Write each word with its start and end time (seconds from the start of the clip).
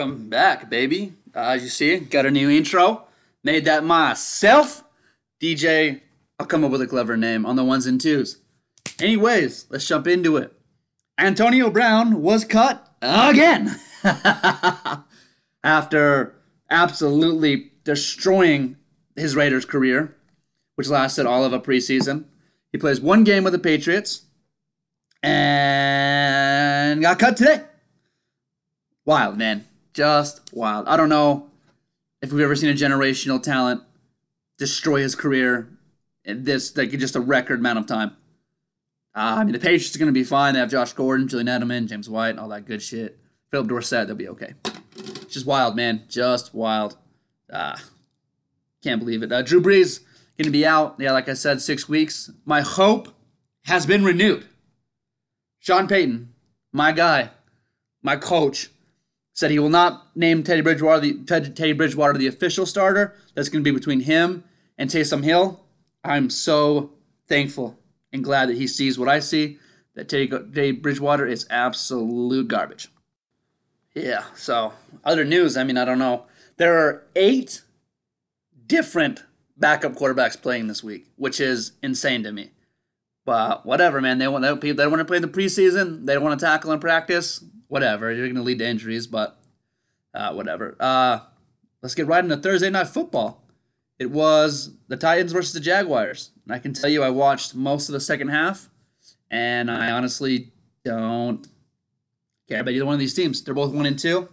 Welcome 0.00 0.30
back, 0.30 0.70
baby. 0.70 1.12
Uh, 1.36 1.40
as 1.40 1.62
you 1.62 1.68
see, 1.68 1.98
got 1.98 2.24
a 2.24 2.30
new 2.30 2.48
intro. 2.48 3.04
Made 3.44 3.66
that 3.66 3.84
myself. 3.84 4.82
DJ, 5.42 6.00
I'll 6.38 6.46
come 6.46 6.64
up 6.64 6.70
with 6.70 6.80
a 6.80 6.86
clever 6.86 7.18
name 7.18 7.44
on 7.44 7.56
the 7.56 7.64
ones 7.66 7.84
and 7.84 8.00
twos. 8.00 8.38
Anyways, 8.98 9.66
let's 9.68 9.86
jump 9.86 10.06
into 10.06 10.38
it. 10.38 10.54
Antonio 11.18 11.68
Brown 11.68 12.22
was 12.22 12.46
cut 12.46 12.94
again 13.02 13.78
after 15.62 16.34
absolutely 16.70 17.72
destroying 17.84 18.76
his 19.16 19.36
Raiders 19.36 19.66
career, 19.66 20.16
which 20.76 20.88
lasted 20.88 21.26
all 21.26 21.44
of 21.44 21.52
a 21.52 21.60
preseason. 21.60 22.24
He 22.72 22.78
plays 22.78 23.02
one 23.02 23.22
game 23.22 23.44
with 23.44 23.52
the 23.52 23.58
Patriots 23.58 24.22
and 25.22 27.02
got 27.02 27.18
cut 27.18 27.36
today. 27.36 27.64
Wild, 29.04 29.36
man. 29.36 29.66
Just 29.92 30.52
wild. 30.52 30.86
I 30.88 30.96
don't 30.96 31.08
know 31.08 31.50
if 32.22 32.32
we've 32.32 32.42
ever 32.42 32.56
seen 32.56 32.70
a 32.70 32.74
generational 32.74 33.42
talent 33.42 33.82
destroy 34.58 35.00
his 35.00 35.14
career 35.14 35.68
in 36.24 36.44
this, 36.44 36.76
like, 36.76 36.90
just 36.90 37.16
a 37.16 37.20
record 37.20 37.60
amount 37.60 37.78
of 37.78 37.86
time. 37.86 38.16
Uh, 39.14 39.36
I 39.38 39.44
mean, 39.44 39.52
the 39.52 39.58
Patriots 39.58 39.96
are 39.96 39.98
going 39.98 40.06
to 40.06 40.12
be 40.12 40.24
fine. 40.24 40.54
They 40.54 40.60
have 40.60 40.70
Josh 40.70 40.92
Gordon, 40.92 41.26
Julian 41.26 41.48
Edelman, 41.48 41.88
James 41.88 42.08
White, 42.08 42.38
all 42.38 42.48
that 42.48 42.66
good 42.66 42.82
shit. 42.82 43.18
Phillip 43.50 43.68
Dorsett, 43.68 44.06
they'll 44.06 44.16
be 44.16 44.28
okay. 44.28 44.54
It's 44.96 45.34
Just 45.34 45.46
wild, 45.46 45.74
man. 45.74 46.04
Just 46.08 46.54
wild. 46.54 46.96
Ah, 47.52 47.82
can't 48.82 49.00
believe 49.00 49.22
it. 49.24 49.32
Uh, 49.32 49.42
Drew 49.42 49.60
Brees 49.60 50.00
going 50.40 50.52
to 50.52 50.58
be 50.58 50.64
out. 50.64 50.96
Yeah, 50.98 51.12
like 51.12 51.28
I 51.28 51.34
said, 51.34 51.60
six 51.60 51.88
weeks. 51.88 52.30
My 52.46 52.62
hope 52.62 53.08
has 53.64 53.84
been 53.84 54.04
renewed. 54.04 54.46
Sean 55.58 55.86
Payton, 55.86 56.32
my 56.72 56.92
guy, 56.92 57.30
my 58.02 58.16
coach, 58.16 58.70
said 59.40 59.50
he 59.50 59.58
will 59.58 59.70
not 59.70 60.14
name 60.14 60.42
Teddy 60.42 60.60
Bridgewater 60.60 61.00
the 61.00 61.14
Teddy 61.24 61.72
Bridgewater 61.72 62.18
the 62.18 62.26
official 62.26 62.66
starter. 62.66 63.16
That's 63.34 63.48
going 63.48 63.64
to 63.64 63.70
be 63.72 63.74
between 63.74 64.00
him 64.00 64.44
and 64.76 64.90
Taysom 64.90 65.24
Hill. 65.24 65.64
I'm 66.04 66.28
so 66.28 66.92
thankful 67.26 67.78
and 68.12 68.22
glad 68.22 68.50
that 68.50 68.58
he 68.58 68.66
sees 68.66 68.98
what 68.98 69.08
I 69.08 69.18
see. 69.18 69.58
That 69.94 70.10
Teddy, 70.10 70.28
Teddy 70.28 70.72
Bridgewater 70.72 71.26
is 71.26 71.46
absolute 71.48 72.48
garbage. 72.48 72.88
Yeah. 73.94 74.24
So 74.36 74.74
other 75.04 75.24
news. 75.24 75.56
I 75.56 75.64
mean, 75.64 75.78
I 75.78 75.86
don't 75.86 75.98
know. 75.98 76.26
There 76.58 76.76
are 76.78 77.06
eight 77.16 77.62
different 78.66 79.24
backup 79.56 79.94
quarterbacks 79.94 80.40
playing 80.40 80.66
this 80.66 80.84
week, 80.84 81.06
which 81.16 81.40
is 81.40 81.72
insane 81.82 82.24
to 82.24 82.32
me. 82.32 82.50
But 83.24 83.64
whatever, 83.64 84.02
man. 84.02 84.18
They 84.18 84.28
want 84.28 84.44
they 84.60 84.72
don't 84.74 84.90
want 84.90 85.00
to 85.00 85.04
play 85.06 85.16
in 85.16 85.22
the 85.22 85.28
preseason. 85.28 86.04
They 86.04 86.18
want 86.18 86.38
to 86.38 86.44
tackle 86.44 86.72
in 86.72 86.78
practice 86.78 87.42
whatever. 87.70 88.12
You're 88.12 88.26
going 88.26 88.34
to 88.34 88.42
lead 88.42 88.58
to 88.58 88.66
injuries, 88.66 89.06
but 89.06 89.38
uh, 90.12 90.32
whatever. 90.32 90.76
Uh, 90.78 91.20
let's 91.82 91.94
get 91.94 92.06
right 92.06 92.22
into 92.22 92.36
Thursday 92.36 92.68
night 92.68 92.88
football. 92.88 93.44
It 93.98 94.10
was 94.10 94.72
the 94.88 94.96
Titans 94.96 95.32
versus 95.32 95.52
the 95.52 95.60
Jaguars. 95.60 96.32
And 96.44 96.52
I 96.52 96.58
can 96.58 96.74
tell 96.74 96.90
you, 96.90 97.02
I 97.02 97.10
watched 97.10 97.54
most 97.54 97.88
of 97.88 97.92
the 97.92 98.00
second 98.00 98.28
half, 98.28 98.68
and 99.30 99.70
I 99.70 99.90
honestly 99.90 100.50
don't 100.84 101.46
care 102.48 102.60
about 102.60 102.72
either 102.72 102.86
one 102.86 102.94
of 102.94 103.00
these 103.00 103.14
teams. 103.14 103.42
They're 103.42 103.54
both 103.54 103.72
one 103.72 103.86
and 103.86 103.98
two. 103.98 104.28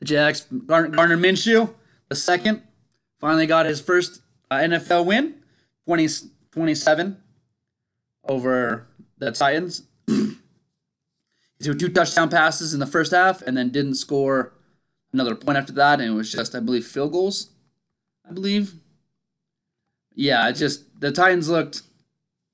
The 0.00 0.04
Jags, 0.04 0.46
Gardner 0.66 1.16
Minshew, 1.16 1.74
the 2.08 2.16
second, 2.16 2.62
finally 3.20 3.46
got 3.46 3.66
his 3.66 3.80
first 3.80 4.20
uh, 4.50 4.56
NFL 4.56 5.06
win, 5.06 5.36
20, 5.84 6.08
27 6.50 7.16
over 8.24 8.88
the 9.18 9.30
Titans. 9.30 9.84
He 11.58 11.64
threw 11.64 11.74
two 11.74 11.88
touchdown 11.88 12.28
passes 12.28 12.74
in 12.74 12.80
the 12.80 12.86
first 12.86 13.12
half 13.12 13.42
and 13.42 13.56
then 13.56 13.70
didn't 13.70 13.94
score 13.94 14.52
another 15.12 15.34
point 15.34 15.58
after 15.58 15.72
that. 15.72 16.00
And 16.00 16.10
it 16.10 16.14
was 16.14 16.30
just, 16.30 16.54
I 16.54 16.60
believe, 16.60 16.86
field 16.86 17.12
goals. 17.12 17.50
I 18.28 18.32
believe. 18.32 18.74
Yeah, 20.14 20.48
it 20.48 20.54
just, 20.54 21.00
the 21.00 21.12
Titans 21.12 21.48
looked 21.48 21.82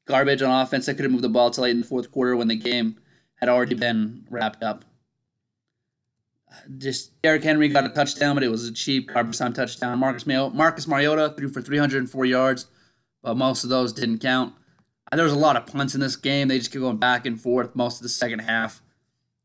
garbage 0.06 0.42
on 0.42 0.62
offense. 0.62 0.86
They 0.86 0.94
could 0.94 1.04
have 1.04 1.12
moved 1.12 1.24
the 1.24 1.28
ball 1.28 1.50
to 1.50 1.60
late 1.60 1.70
in 1.70 1.80
the 1.80 1.86
fourth 1.86 2.10
quarter 2.10 2.36
when 2.36 2.48
the 2.48 2.56
game 2.56 2.98
had 3.36 3.48
already 3.48 3.74
been 3.74 4.26
wrapped 4.30 4.62
up. 4.62 4.84
Just 6.76 7.20
Derrick 7.22 7.44
Henry 7.44 7.68
got 7.68 7.86
a 7.86 7.88
touchdown, 7.88 8.34
but 8.34 8.44
it 8.44 8.50
was 8.50 8.66
a 8.66 8.72
cheap 8.72 9.08
garbage 9.08 9.38
time 9.38 9.54
touchdown. 9.54 9.98
Marcus, 9.98 10.26
Marcus 10.26 10.86
Mariota 10.86 11.34
threw 11.36 11.48
for 11.48 11.62
304 11.62 12.24
yards, 12.26 12.66
but 13.22 13.36
most 13.36 13.64
of 13.64 13.70
those 13.70 13.92
didn't 13.92 14.18
count. 14.18 14.54
There 15.10 15.24
was 15.24 15.32
a 15.32 15.38
lot 15.38 15.56
of 15.56 15.66
punts 15.66 15.94
in 15.94 16.00
this 16.00 16.16
game. 16.16 16.48
They 16.48 16.58
just 16.58 16.72
kept 16.72 16.82
going 16.82 16.96
back 16.98 17.26
and 17.26 17.40
forth 17.40 17.74
most 17.74 17.96
of 17.96 18.02
the 18.02 18.08
second 18.08 18.40
half. 18.40 18.81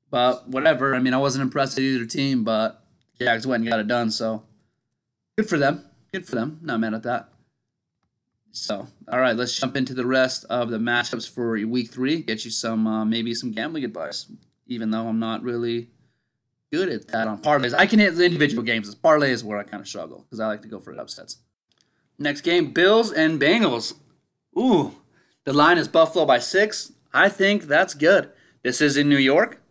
But 0.09 0.47
whatever. 0.47 0.95
I 0.95 1.00
mean, 1.00 1.13
I 1.13 1.18
wasn't 1.18 1.44
impressed 1.44 1.75
with 1.75 1.85
either 1.85 2.06
team, 2.06 2.44
but 2.44 2.84
Jags 3.19 3.45
went 3.45 3.62
and 3.62 3.69
got 3.69 3.79
it 3.79 3.88
done. 3.88 4.12
So 4.12 4.44
good 5.38 5.50
for 5.50 5.57
them. 5.57 5.85
Good 6.13 6.25
for 6.25 6.35
them. 6.35 6.59
Not 6.62 6.79
mad 6.79 6.94
at 6.94 7.03
that. 7.03 7.29
So, 8.51 8.88
all 9.12 9.19
right, 9.19 9.35
let's 9.35 9.57
jump 9.57 9.75
into 9.78 9.94
the 9.94 10.06
rest 10.06 10.46
of 10.50 10.69
the 10.69 10.79
matchups 10.79 11.29
for 11.29 11.51
week 11.67 11.91
three. 11.91 12.22
Get 12.22 12.44
you 12.44 12.50
some, 12.50 12.88
uh, 12.88 13.06
maybe 13.06 13.35
some 13.35 13.51
gambling 13.51 13.84
advice, 13.84 14.31
even 14.66 14.90
though 14.90 15.07
I'm 15.07 15.19
not 15.19 15.44
really 15.44 15.90
good 16.72 16.90
at 16.90 17.07
that 17.09 17.28
on 17.28 17.41
parlays. 17.41 17.73
I 17.73 17.85
can 17.85 18.00
hit 18.00 18.16
the 18.16 18.25
individual 18.25 18.63
games. 18.63 18.94
Parlay 18.96 19.31
is 19.31 19.44
where 19.44 19.59
I 19.59 19.63
kind 19.63 19.81
of 19.81 19.88
struggle 19.88 20.23
because 20.23 20.40
I 20.40 20.47
like 20.47 20.63
to 20.63 20.67
go 20.67 20.79
for 20.79 20.97
upsets. 21.00 21.38
Next 22.17 22.41
game 22.41 22.72
Bills 22.72 23.12
and 23.12 23.40
Bengals. 23.40 23.94
Ooh, 24.57 24.96
the 25.44 25.53
line 25.53 25.78
is 25.78 25.88
Buffalo 25.88 26.25
by 26.25 26.40
six. 26.40 26.94
I 27.13 27.29
think 27.29 27.63
that's 27.63 27.94
good. 27.94 28.31
This 28.63 28.81
is 28.81 28.97
in 28.97 29.07
New 29.07 29.17
York. 29.17 29.62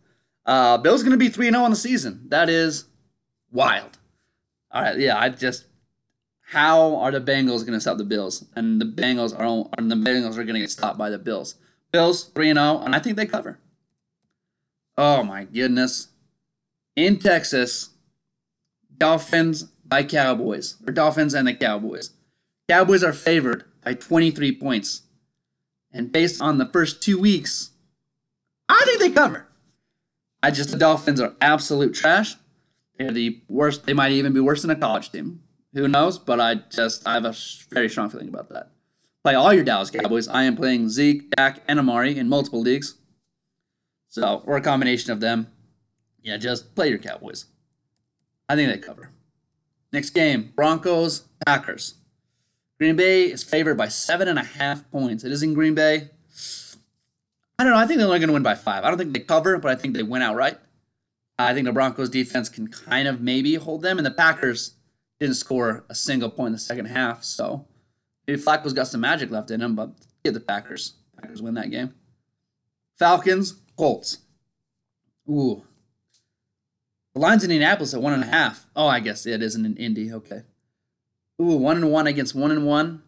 Uh, 0.46 0.78
Bill's 0.78 1.02
going 1.02 1.12
to 1.12 1.18
be 1.18 1.28
3 1.28 1.50
0 1.50 1.62
on 1.62 1.70
the 1.70 1.76
season. 1.76 2.26
That 2.28 2.48
is 2.48 2.84
wild. 3.50 3.98
All 4.70 4.82
right, 4.82 4.98
yeah, 4.98 5.18
I 5.18 5.28
just. 5.28 5.66
How 6.50 6.94
are 6.96 7.10
the 7.10 7.20
Bengals 7.20 7.62
going 7.62 7.72
to 7.72 7.80
stop 7.80 7.98
the 7.98 8.04
Bills? 8.04 8.44
And 8.54 8.80
the 8.80 8.84
Bengals 8.84 9.36
are, 9.36 9.44
are 9.44 9.84
the 9.84 9.96
Bengals 9.96 10.36
are 10.38 10.44
going 10.44 10.54
to 10.54 10.60
get 10.60 10.70
stopped 10.70 10.96
by 10.96 11.10
the 11.10 11.18
Bills. 11.18 11.56
Bills 11.90 12.24
3 12.24 12.52
0, 12.52 12.78
and 12.80 12.94
I 12.94 13.00
think 13.00 13.16
they 13.16 13.26
cover. 13.26 13.58
Oh 14.96 15.24
my 15.24 15.44
goodness. 15.44 16.08
In 16.94 17.18
Texas, 17.18 17.90
Dolphins 18.96 19.64
by 19.84 20.04
Cowboys, 20.04 20.76
or 20.86 20.92
Dolphins 20.92 21.34
and 21.34 21.46
the 21.48 21.54
Cowboys. 21.54 22.10
Cowboys 22.68 23.04
are 23.04 23.12
favored 23.12 23.64
by 23.84 23.94
23 23.94 24.56
points. 24.58 25.02
And 25.92 26.12
based 26.12 26.40
on 26.40 26.58
the 26.58 26.66
first 26.66 27.02
two 27.02 27.18
weeks, 27.18 27.70
I 28.68 28.82
think 28.84 29.00
they 29.00 29.10
cover. 29.10 29.45
I 30.42 30.50
just 30.50 30.70
the 30.70 30.78
Dolphins 30.78 31.20
are 31.20 31.34
absolute 31.40 31.94
trash. 31.94 32.36
They're 32.98 33.12
the 33.12 33.40
worst. 33.48 33.86
They 33.86 33.92
might 33.92 34.12
even 34.12 34.32
be 34.32 34.40
worse 34.40 34.62
than 34.62 34.70
a 34.70 34.76
college 34.76 35.10
team. 35.10 35.42
Who 35.74 35.88
knows? 35.88 36.18
But 36.18 36.40
I 36.40 36.54
just 36.54 37.06
I 37.06 37.14
have 37.14 37.24
a 37.24 37.34
very 37.70 37.88
strong 37.88 38.08
feeling 38.08 38.28
about 38.28 38.48
that. 38.50 38.70
Play 39.22 39.34
all 39.34 39.52
your 39.52 39.64
Dallas 39.64 39.90
Cowboys. 39.90 40.28
I 40.28 40.44
am 40.44 40.56
playing 40.56 40.88
Zeke, 40.88 41.30
Dak, 41.30 41.62
and 41.66 41.78
Amari 41.78 42.16
in 42.16 42.28
multiple 42.28 42.60
leagues. 42.60 42.94
So 44.08 44.42
or 44.46 44.56
a 44.56 44.62
combination 44.62 45.12
of 45.12 45.20
them. 45.20 45.48
Yeah, 46.22 46.36
just 46.36 46.74
play 46.74 46.88
your 46.88 46.98
Cowboys. 46.98 47.46
I 48.48 48.54
think 48.54 48.70
they 48.70 48.78
cover. 48.78 49.10
Next 49.92 50.10
game: 50.10 50.52
Broncos 50.54 51.24
Packers. 51.44 51.94
Green 52.78 52.96
Bay 52.96 53.24
is 53.24 53.42
favored 53.42 53.76
by 53.76 53.88
seven 53.88 54.28
and 54.28 54.38
a 54.38 54.44
half 54.44 54.90
points. 54.90 55.24
It 55.24 55.32
is 55.32 55.42
in 55.42 55.54
Green 55.54 55.74
Bay. 55.74 56.10
I 57.58 57.64
don't 57.64 57.72
know. 57.72 57.78
I 57.78 57.86
think 57.86 57.98
they're 57.98 58.06
only 58.06 58.18
going 58.18 58.28
to 58.28 58.34
win 58.34 58.42
by 58.42 58.54
five. 58.54 58.84
I 58.84 58.88
don't 58.88 58.98
think 58.98 59.12
they 59.12 59.20
cover, 59.20 59.56
but 59.58 59.70
I 59.70 59.74
think 59.76 59.94
they 59.94 60.02
win 60.02 60.22
outright. 60.22 60.58
I 61.38 61.54
think 61.54 61.66
the 61.66 61.72
Broncos 61.72 62.10
defense 62.10 62.48
can 62.48 62.68
kind 62.68 63.08
of 63.08 63.20
maybe 63.20 63.54
hold 63.54 63.82
them, 63.82 63.98
and 63.98 64.06
the 64.06 64.10
Packers 64.10 64.74
didn't 65.20 65.36
score 65.36 65.84
a 65.88 65.94
single 65.94 66.30
point 66.30 66.48
in 66.48 66.52
the 66.52 66.58
second 66.58 66.86
half. 66.86 67.24
So 67.24 67.66
maybe 68.26 68.40
Flacco's 68.40 68.72
got 68.72 68.88
some 68.88 69.00
magic 69.00 69.30
left 69.30 69.50
in 69.50 69.60
him, 69.60 69.74
but 69.74 69.92
get 70.24 70.34
the 70.34 70.40
Packers. 70.40 70.94
Packers 71.20 71.42
win 71.42 71.54
that 71.54 71.70
game. 71.70 71.94
Falcons, 72.98 73.56
Colts. 73.76 74.18
Ooh. 75.28 75.62
The 77.14 77.20
line's 77.20 77.44
in 77.44 77.50
Indianapolis 77.50 77.94
at 77.94 78.02
one 78.02 78.12
and 78.12 78.22
a 78.22 78.26
half. 78.26 78.66
Oh, 78.76 78.86
I 78.86 79.00
guess 79.00 79.24
it 79.26 79.42
isn't 79.42 79.64
in 79.64 79.76
Indy. 79.76 80.12
Okay. 80.12 80.42
Ooh, 81.40 81.56
one 81.56 81.76
and 81.76 81.90
one 81.90 82.06
against 82.06 82.34
one 82.34 82.50
and 82.50 82.66
one. 82.66 83.02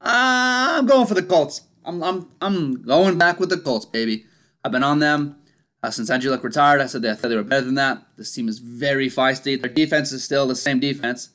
I'm 0.00 0.86
going 0.86 1.06
for 1.06 1.14
the 1.14 1.22
Colts. 1.22 1.62
I'm 1.84 2.02
I'm 2.02 2.28
I'm 2.40 2.82
going 2.82 3.18
back 3.18 3.40
with 3.40 3.50
the 3.50 3.58
Colts, 3.58 3.86
baby. 3.86 4.26
I've 4.64 4.72
been 4.72 4.84
on 4.84 4.98
them 5.00 5.36
uh, 5.82 5.90
since 5.90 6.10
Andrew 6.10 6.30
Luck 6.30 6.42
retired. 6.42 6.80
I 6.80 6.86
said 6.86 7.02
they, 7.02 7.10
I 7.10 7.14
thought 7.14 7.28
they 7.28 7.36
were 7.36 7.42
better 7.42 7.66
than 7.66 7.74
that. 7.74 8.06
This 8.16 8.32
team 8.32 8.48
is 8.48 8.58
very 8.58 9.08
feisty. 9.08 9.60
Their 9.60 9.70
defense 9.70 10.12
is 10.12 10.24
still 10.24 10.46
the 10.46 10.56
same 10.56 10.80
defense. 10.80 11.30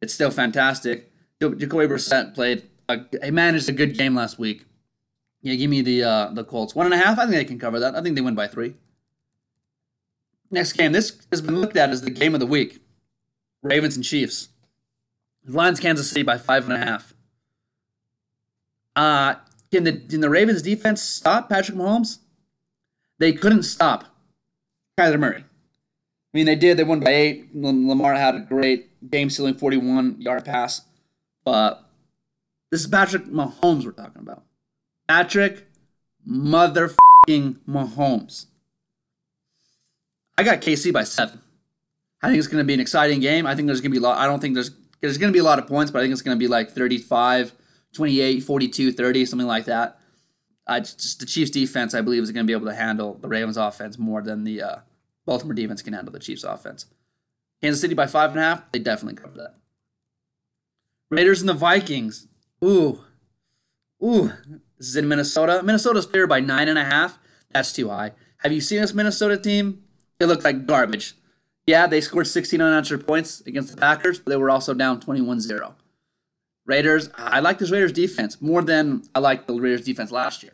It's 0.00 0.14
still 0.14 0.30
fantastic. 0.30 1.12
Jacoby 1.40 1.86
Brissett 1.86 2.34
played. 2.34 2.64
A, 2.88 3.00
he 3.22 3.30
managed 3.30 3.68
a 3.68 3.72
good 3.72 3.96
game 3.96 4.14
last 4.14 4.38
week. 4.38 4.64
Yeah, 5.42 5.54
give 5.54 5.70
me 5.70 5.82
the 5.82 6.02
uh, 6.04 6.30
the 6.32 6.44
Colts 6.44 6.74
one 6.74 6.86
and 6.86 6.94
a 6.94 6.98
half. 6.98 7.18
I 7.18 7.22
think 7.22 7.34
they 7.34 7.44
can 7.44 7.58
cover 7.58 7.80
that. 7.80 7.94
I 7.94 8.02
think 8.02 8.14
they 8.14 8.20
win 8.20 8.34
by 8.34 8.46
three. 8.46 8.74
Next 10.50 10.72
game. 10.74 10.92
This 10.92 11.16
has 11.30 11.40
been 11.40 11.60
looked 11.60 11.76
at 11.76 11.90
as 11.90 12.02
the 12.02 12.10
game 12.10 12.34
of 12.34 12.40
the 12.40 12.46
week. 12.46 12.80
Ravens 13.62 13.96
and 13.96 14.04
Chiefs. 14.04 14.48
Lions 15.46 15.80
Kansas 15.80 16.08
City 16.08 16.22
by 16.22 16.38
five 16.38 16.64
and 16.68 16.72
a 16.72 16.78
half. 16.78 17.14
Uh, 18.94 19.34
can 19.72 19.84
the 19.84 19.92
can 19.92 20.20
the 20.20 20.30
Ravens 20.30 20.62
defense 20.62 21.02
stop 21.02 21.48
Patrick 21.48 21.76
Mahomes? 21.76 22.18
They 23.18 23.32
couldn't 23.32 23.64
stop 23.64 24.06
Kyler 24.98 25.18
Murray. 25.18 25.44
I 26.32 26.36
mean, 26.36 26.46
they 26.46 26.56
did. 26.56 26.76
They 26.76 26.84
won 26.84 27.00
by 27.00 27.10
eight. 27.10 27.54
Lamar 27.54 28.14
had 28.14 28.34
a 28.34 28.40
great 28.40 29.10
game 29.10 29.30
sealing 29.30 29.54
41 29.54 30.20
yard 30.20 30.44
pass. 30.44 30.82
But 31.44 31.84
this 32.70 32.82
is 32.82 32.86
Patrick 32.86 33.24
Mahomes 33.26 33.84
we're 33.84 33.92
talking 33.92 34.22
about. 34.22 34.44
Patrick 35.08 35.66
motherfucking 36.28 37.58
Mahomes. 37.68 38.46
I 40.38 40.42
got 40.44 40.60
KC 40.60 40.92
by 40.92 41.04
seven. 41.04 41.40
I 42.22 42.28
think 42.28 42.38
it's 42.38 42.48
going 42.48 42.62
to 42.62 42.66
be 42.66 42.74
an 42.74 42.80
exciting 42.80 43.20
game. 43.20 43.46
I 43.46 43.54
think 43.54 43.66
there's 43.66 43.80
going 43.80 43.90
to 43.90 43.98
be 43.98 44.04
a 44.04 44.08
lot. 44.08 44.18
I 44.18 44.26
don't 44.26 44.40
think 44.40 44.54
there's 44.54 44.70
there's 45.00 45.18
going 45.18 45.32
to 45.32 45.36
be 45.36 45.40
a 45.40 45.44
lot 45.44 45.58
of 45.58 45.66
points, 45.66 45.90
but 45.90 45.98
I 45.98 46.02
think 46.02 46.12
it's 46.12 46.22
going 46.22 46.36
to 46.36 46.38
be 46.38 46.48
like 46.48 46.70
35, 46.70 47.52
28, 47.94 48.40
42, 48.40 48.92
30, 48.92 49.24
something 49.26 49.48
like 49.48 49.64
that. 49.64 49.98
Uh, 50.66 50.80
just 50.80 51.18
the 51.18 51.26
Chiefs 51.26 51.50
defense, 51.50 51.94
I 51.94 52.00
believe, 52.00 52.22
is 52.22 52.30
going 52.30 52.46
to 52.46 52.50
be 52.50 52.56
able 52.56 52.66
to 52.66 52.74
handle 52.74 53.14
the 53.14 53.28
Ravens 53.28 53.56
offense 53.56 53.98
more 53.98 54.22
than 54.22 54.44
the 54.44 54.62
uh, 54.62 54.76
Baltimore 55.26 55.54
defense 55.54 55.82
can 55.82 55.92
handle 55.92 56.12
the 56.12 56.18
Chiefs 56.18 56.44
offense. 56.44 56.86
Kansas 57.60 57.80
City 57.80 57.94
by 57.94 58.06
five 58.06 58.30
and 58.30 58.40
a 58.40 58.42
half, 58.42 58.72
they 58.72 58.78
definitely 58.78 59.20
cover 59.20 59.36
that. 59.36 59.56
Raiders 61.10 61.40
and 61.40 61.48
the 61.48 61.54
Vikings. 61.54 62.28
Ooh. 62.64 63.00
Ooh. 64.02 64.32
This 64.78 64.88
is 64.88 64.96
in 64.96 65.08
Minnesota. 65.08 65.62
Minnesota's 65.62 66.06
favored 66.06 66.28
by 66.28 66.40
nine 66.40 66.68
and 66.68 66.78
a 66.78 66.84
half. 66.84 67.18
That's 67.50 67.72
too 67.72 67.88
high. 67.88 68.12
Have 68.38 68.52
you 68.52 68.60
seen 68.60 68.80
this 68.80 68.94
Minnesota 68.94 69.36
team? 69.36 69.82
They 70.18 70.26
look 70.26 70.44
like 70.44 70.66
garbage. 70.66 71.14
Yeah, 71.66 71.86
they 71.86 72.00
scored 72.00 72.26
16 72.26 72.60
unanswered 72.60 73.06
points 73.06 73.40
against 73.42 73.74
the 73.74 73.80
Packers, 73.80 74.18
but 74.18 74.30
they 74.30 74.36
were 74.36 74.50
also 74.50 74.72
down 74.72 75.00
21 75.00 75.40
0. 75.40 75.74
Raiders, 76.66 77.10
I 77.16 77.40
like 77.40 77.58
this 77.58 77.70
Raiders 77.70 77.92
defense 77.92 78.40
more 78.40 78.62
than 78.62 79.02
I 79.14 79.18
liked 79.18 79.46
the 79.46 79.54
Raiders 79.54 79.84
defense 79.84 80.10
last 80.10 80.42
year. 80.42 80.52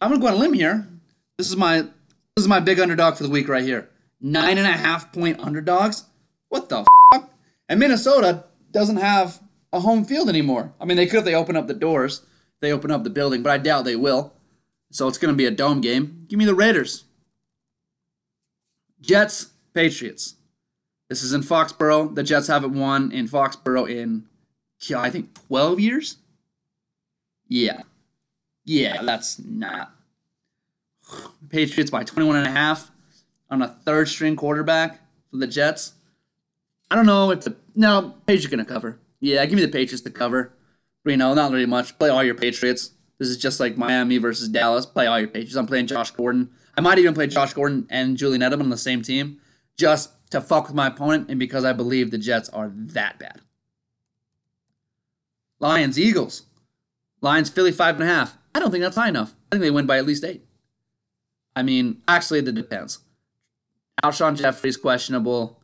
I'm 0.00 0.10
gonna 0.10 0.20
go 0.20 0.28
on 0.28 0.34
a 0.34 0.36
limb 0.36 0.52
here. 0.52 0.88
This 1.36 1.50
is 1.50 1.56
my 1.56 1.82
this 1.82 2.44
is 2.44 2.48
my 2.48 2.60
big 2.60 2.78
underdog 2.80 3.16
for 3.16 3.24
the 3.24 3.30
week 3.30 3.48
right 3.48 3.64
here. 3.64 3.90
Nine 4.20 4.58
and 4.58 4.66
a 4.66 4.72
half 4.72 5.12
point 5.12 5.40
underdogs. 5.40 6.04
What 6.48 6.68
the 6.68 6.86
fuck? 7.12 7.30
And 7.68 7.80
Minnesota 7.80 8.44
doesn't 8.70 8.96
have 8.96 9.40
a 9.72 9.80
home 9.80 10.04
field 10.04 10.28
anymore. 10.28 10.72
I 10.80 10.84
mean, 10.84 10.96
they 10.96 11.06
could 11.06 11.20
if 11.20 11.24
they 11.24 11.34
open 11.34 11.56
up 11.56 11.66
the 11.66 11.74
doors, 11.74 12.24
they 12.60 12.72
open 12.72 12.90
up 12.90 13.04
the 13.04 13.10
building, 13.10 13.42
but 13.42 13.50
I 13.50 13.58
doubt 13.58 13.84
they 13.84 13.96
will. 13.96 14.34
So 14.90 15.08
it's 15.08 15.18
gonna 15.18 15.34
be 15.34 15.46
a 15.46 15.50
dome 15.50 15.80
game. 15.80 16.26
Give 16.28 16.38
me 16.38 16.44
the 16.44 16.54
Raiders. 16.54 17.04
Jets, 19.00 19.52
Patriots. 19.74 20.36
This 21.08 21.22
is 21.22 21.32
in 21.32 21.42
Foxborough. 21.42 22.14
The 22.14 22.22
Jets 22.22 22.48
haven't 22.48 22.74
won 22.74 23.12
in 23.12 23.28
Foxborough 23.28 23.88
in, 23.88 24.26
I 24.96 25.10
think, 25.10 25.34
12 25.46 25.80
years? 25.80 26.16
Yeah. 27.48 27.82
Yeah, 28.64 29.02
that's 29.02 29.38
not. 29.38 29.92
Patriots 31.48 31.90
by 31.90 32.04
21 32.04 32.36
and 32.36 32.46
a 32.46 32.50
half 32.50 32.90
on 33.50 33.62
a 33.62 33.68
third 33.68 34.08
string 34.08 34.36
quarterback 34.36 35.00
for 35.30 35.38
the 35.38 35.46
Jets. 35.46 35.94
I 36.90 36.96
don't 36.96 37.06
know 37.06 37.30
if 37.30 37.42
the 37.42 37.56
no 37.74 38.14
Patriots 38.26 38.46
gonna 38.46 38.64
cover. 38.64 38.98
Yeah, 39.20 39.44
give 39.46 39.56
me 39.56 39.64
the 39.64 39.72
Patriots 39.72 40.02
to 40.02 40.10
cover. 40.10 40.52
You 41.04 41.16
know, 41.16 41.34
not 41.34 41.50
really 41.52 41.66
much. 41.66 41.98
Play 41.98 42.10
all 42.10 42.22
your 42.22 42.34
Patriots. 42.34 42.92
This 43.18 43.28
is 43.28 43.36
just 43.36 43.60
like 43.60 43.76
Miami 43.76 44.18
versus 44.18 44.48
Dallas. 44.48 44.86
Play 44.86 45.06
all 45.06 45.18
your 45.18 45.28
Patriots. 45.28 45.56
I'm 45.56 45.66
playing 45.66 45.86
Josh 45.86 46.10
Gordon. 46.10 46.50
I 46.76 46.80
might 46.80 46.98
even 46.98 47.14
play 47.14 47.26
Josh 47.26 47.54
Gordon 47.54 47.86
and 47.90 48.16
Julian 48.16 48.42
Edelman 48.42 48.60
on 48.60 48.70
the 48.70 48.76
same 48.76 49.02
team 49.02 49.40
just 49.76 50.10
to 50.30 50.40
fuck 50.40 50.66
with 50.66 50.76
my 50.76 50.86
opponent 50.88 51.28
and 51.28 51.38
because 51.38 51.64
I 51.64 51.72
believe 51.72 52.10
the 52.10 52.18
Jets 52.18 52.48
are 52.50 52.70
that 52.74 53.18
bad. 53.18 53.40
Lions, 55.60 55.98
Eagles. 55.98 56.42
Lions, 57.20 57.50
Philly, 57.50 57.72
five 57.72 58.00
and 58.00 58.08
a 58.08 58.12
half. 58.12 58.38
I 58.54 58.60
don't 58.60 58.70
think 58.70 58.82
that's 58.82 58.96
high 58.96 59.08
enough. 59.08 59.34
I 59.50 59.56
think 59.56 59.62
they 59.62 59.70
win 59.70 59.86
by 59.86 59.98
at 59.98 60.06
least 60.06 60.24
eight. 60.24 60.44
I 61.56 61.62
mean, 61.62 62.02
actually, 62.06 62.38
it 62.40 62.54
depends. 62.54 63.00
Alshon 64.02 64.36
Jeffery's 64.36 64.76
questionable. 64.76 65.60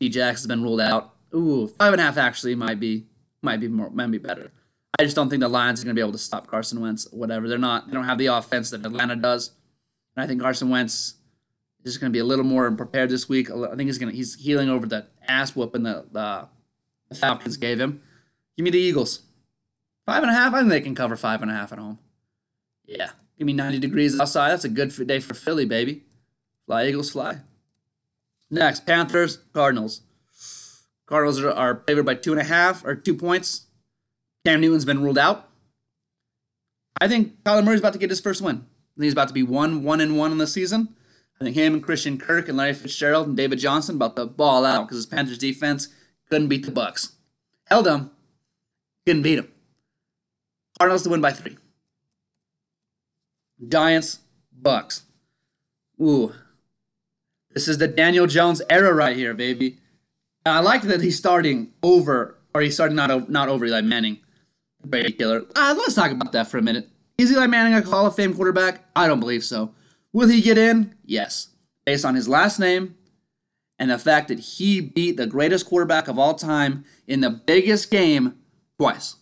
Djax 0.00 0.30
has 0.30 0.46
been 0.46 0.62
ruled 0.62 0.80
out. 0.80 1.14
Ooh, 1.34 1.66
five 1.66 1.92
and 1.92 2.00
a 2.00 2.04
half 2.04 2.18
actually 2.18 2.54
might 2.54 2.80
be 2.80 3.06
might 3.42 3.60
be 3.60 3.68
more 3.68 3.90
might 3.90 4.10
be 4.10 4.18
better. 4.18 4.50
I 4.98 5.04
just 5.04 5.14
don't 5.14 5.28
think 5.28 5.40
the 5.40 5.48
Lions 5.48 5.80
are 5.80 5.84
going 5.84 5.94
to 5.94 5.98
be 5.98 6.02
able 6.02 6.12
to 6.12 6.18
stop 6.18 6.46
Carson 6.46 6.80
Wentz. 6.80 7.06
Whatever, 7.12 7.48
they're 7.48 7.58
not. 7.58 7.86
They 7.86 7.92
don't 7.92 8.04
have 8.04 8.18
the 8.18 8.26
offense 8.26 8.70
that 8.70 8.84
Atlanta 8.84 9.16
does. 9.16 9.52
And 10.16 10.24
I 10.24 10.26
think 10.26 10.40
Carson 10.40 10.70
Wentz 10.70 11.14
is 11.84 11.92
just 11.92 12.00
going 12.00 12.10
to 12.10 12.16
be 12.16 12.20
a 12.20 12.24
little 12.24 12.44
more 12.44 12.70
prepared 12.72 13.10
this 13.10 13.28
week. 13.28 13.50
I 13.50 13.68
think 13.76 13.82
he's 13.82 13.98
going 13.98 14.10
to 14.10 14.16
he's 14.16 14.34
healing 14.34 14.68
over 14.68 14.86
the 14.86 15.06
ass 15.28 15.54
whooping 15.54 15.82
the, 15.82 16.06
the 16.10 16.20
uh, 16.20 16.46
the 17.08 17.14
Falcons 17.14 17.56
gave 17.56 17.78
him. 17.78 18.02
Give 18.56 18.64
me 18.64 18.70
the 18.70 18.78
Eagles. 18.78 19.20
Five 20.06 20.22
and 20.22 20.30
a 20.30 20.34
half. 20.34 20.54
I 20.54 20.58
think 20.58 20.70
they 20.70 20.80
can 20.80 20.94
cover 20.94 21.16
five 21.16 21.42
and 21.42 21.50
a 21.50 21.54
half 21.54 21.72
at 21.72 21.78
home. 21.78 21.98
Yeah. 22.84 23.10
Give 23.38 23.46
me 23.46 23.52
90 23.52 23.78
degrees 23.80 24.18
outside. 24.18 24.50
That's 24.50 24.64
a 24.64 24.68
good 24.68 25.06
day 25.06 25.20
for 25.20 25.34
Philly, 25.34 25.66
baby. 25.66 26.04
Fly, 26.66 26.86
Eagles, 26.86 27.10
fly. 27.10 27.38
Next, 28.50 28.86
Panthers, 28.86 29.38
Cardinals. 29.52 30.02
Cardinals 31.06 31.40
are, 31.40 31.50
are 31.50 31.82
favored 31.86 32.06
by 32.06 32.14
two 32.14 32.32
and 32.32 32.40
a 32.40 32.44
half 32.44 32.84
or 32.84 32.94
two 32.94 33.14
points. 33.14 33.66
Cam 34.44 34.60
Newton's 34.60 34.84
been 34.84 35.02
ruled 35.02 35.18
out. 35.18 35.48
I 37.00 37.08
think 37.08 37.42
Kyler 37.42 37.64
Murray's 37.64 37.80
about 37.80 37.92
to 37.92 37.98
get 37.98 38.10
his 38.10 38.20
first 38.20 38.40
win. 38.40 38.64
he's 38.98 39.12
about 39.12 39.28
to 39.28 39.34
be 39.34 39.42
one, 39.42 39.82
one 39.82 40.00
and 40.00 40.16
one 40.16 40.32
in 40.32 40.38
the 40.38 40.46
season. 40.46 40.94
I 41.40 41.44
think 41.44 41.56
him 41.56 41.74
and 41.74 41.82
Christian 41.82 42.16
Kirk 42.18 42.48
and 42.48 42.56
Larry 42.56 42.72
Fitzgerald 42.72 43.26
and 43.26 43.36
David 43.36 43.58
Johnson 43.58 43.96
about 43.96 44.16
to 44.16 44.24
ball 44.24 44.64
out 44.64 44.86
because 44.86 44.96
his 44.96 45.06
Panthers 45.06 45.38
defense 45.38 45.88
couldn't 46.30 46.48
beat 46.48 46.64
the 46.64 46.72
Bucs. 46.72 47.12
Held 47.66 47.86
them, 47.86 48.10
couldn't 49.06 49.22
beat 49.22 49.36
them. 49.36 49.48
Cardinals 50.78 51.02
to 51.04 51.10
win 51.10 51.20
by 51.20 51.32
three. 51.32 51.56
Giants, 53.68 54.18
Bucs. 54.60 55.02
Ooh, 56.00 56.32
this 57.52 57.68
is 57.68 57.78
the 57.78 57.88
Daniel 57.88 58.26
Jones 58.26 58.60
era 58.68 58.92
right 58.92 59.16
here, 59.16 59.32
baby. 59.32 59.78
I 60.44 60.60
like 60.60 60.82
that 60.82 61.00
he's 61.00 61.16
starting 61.16 61.72
over, 61.82 62.36
or 62.54 62.60
he's 62.60 62.74
starting 62.74 62.96
not 62.96 63.30
not 63.30 63.48
over 63.48 63.64
Eli 63.64 63.80
Manning, 63.80 64.18
Brady 64.84 65.12
killer. 65.12 65.44
Uh, 65.54 65.74
let's 65.78 65.94
talk 65.94 66.10
about 66.10 66.32
that 66.32 66.48
for 66.48 66.58
a 66.58 66.62
minute. 66.62 66.88
Is 67.16 67.32
Eli 67.32 67.46
Manning 67.46 67.72
a 67.72 67.82
Hall 67.82 68.04
of 68.06 68.14
Fame 68.14 68.34
quarterback? 68.34 68.84
I 68.94 69.06
don't 69.08 69.20
believe 69.20 69.42
so. 69.42 69.74
Will 70.12 70.28
he 70.28 70.42
get 70.42 70.58
in? 70.58 70.94
Yes. 71.04 71.48
Based 71.86 72.04
on 72.04 72.14
his 72.14 72.28
last 72.28 72.58
name 72.58 72.94
and 73.78 73.90
the 73.90 73.98
fact 73.98 74.28
that 74.28 74.38
he 74.38 74.80
beat 74.80 75.16
the 75.16 75.26
greatest 75.26 75.66
quarterback 75.66 76.08
of 76.08 76.18
all 76.18 76.34
time 76.34 76.84
in 77.06 77.20
the 77.20 77.30
biggest 77.30 77.90
game 77.90 78.34
twice. 78.78 79.16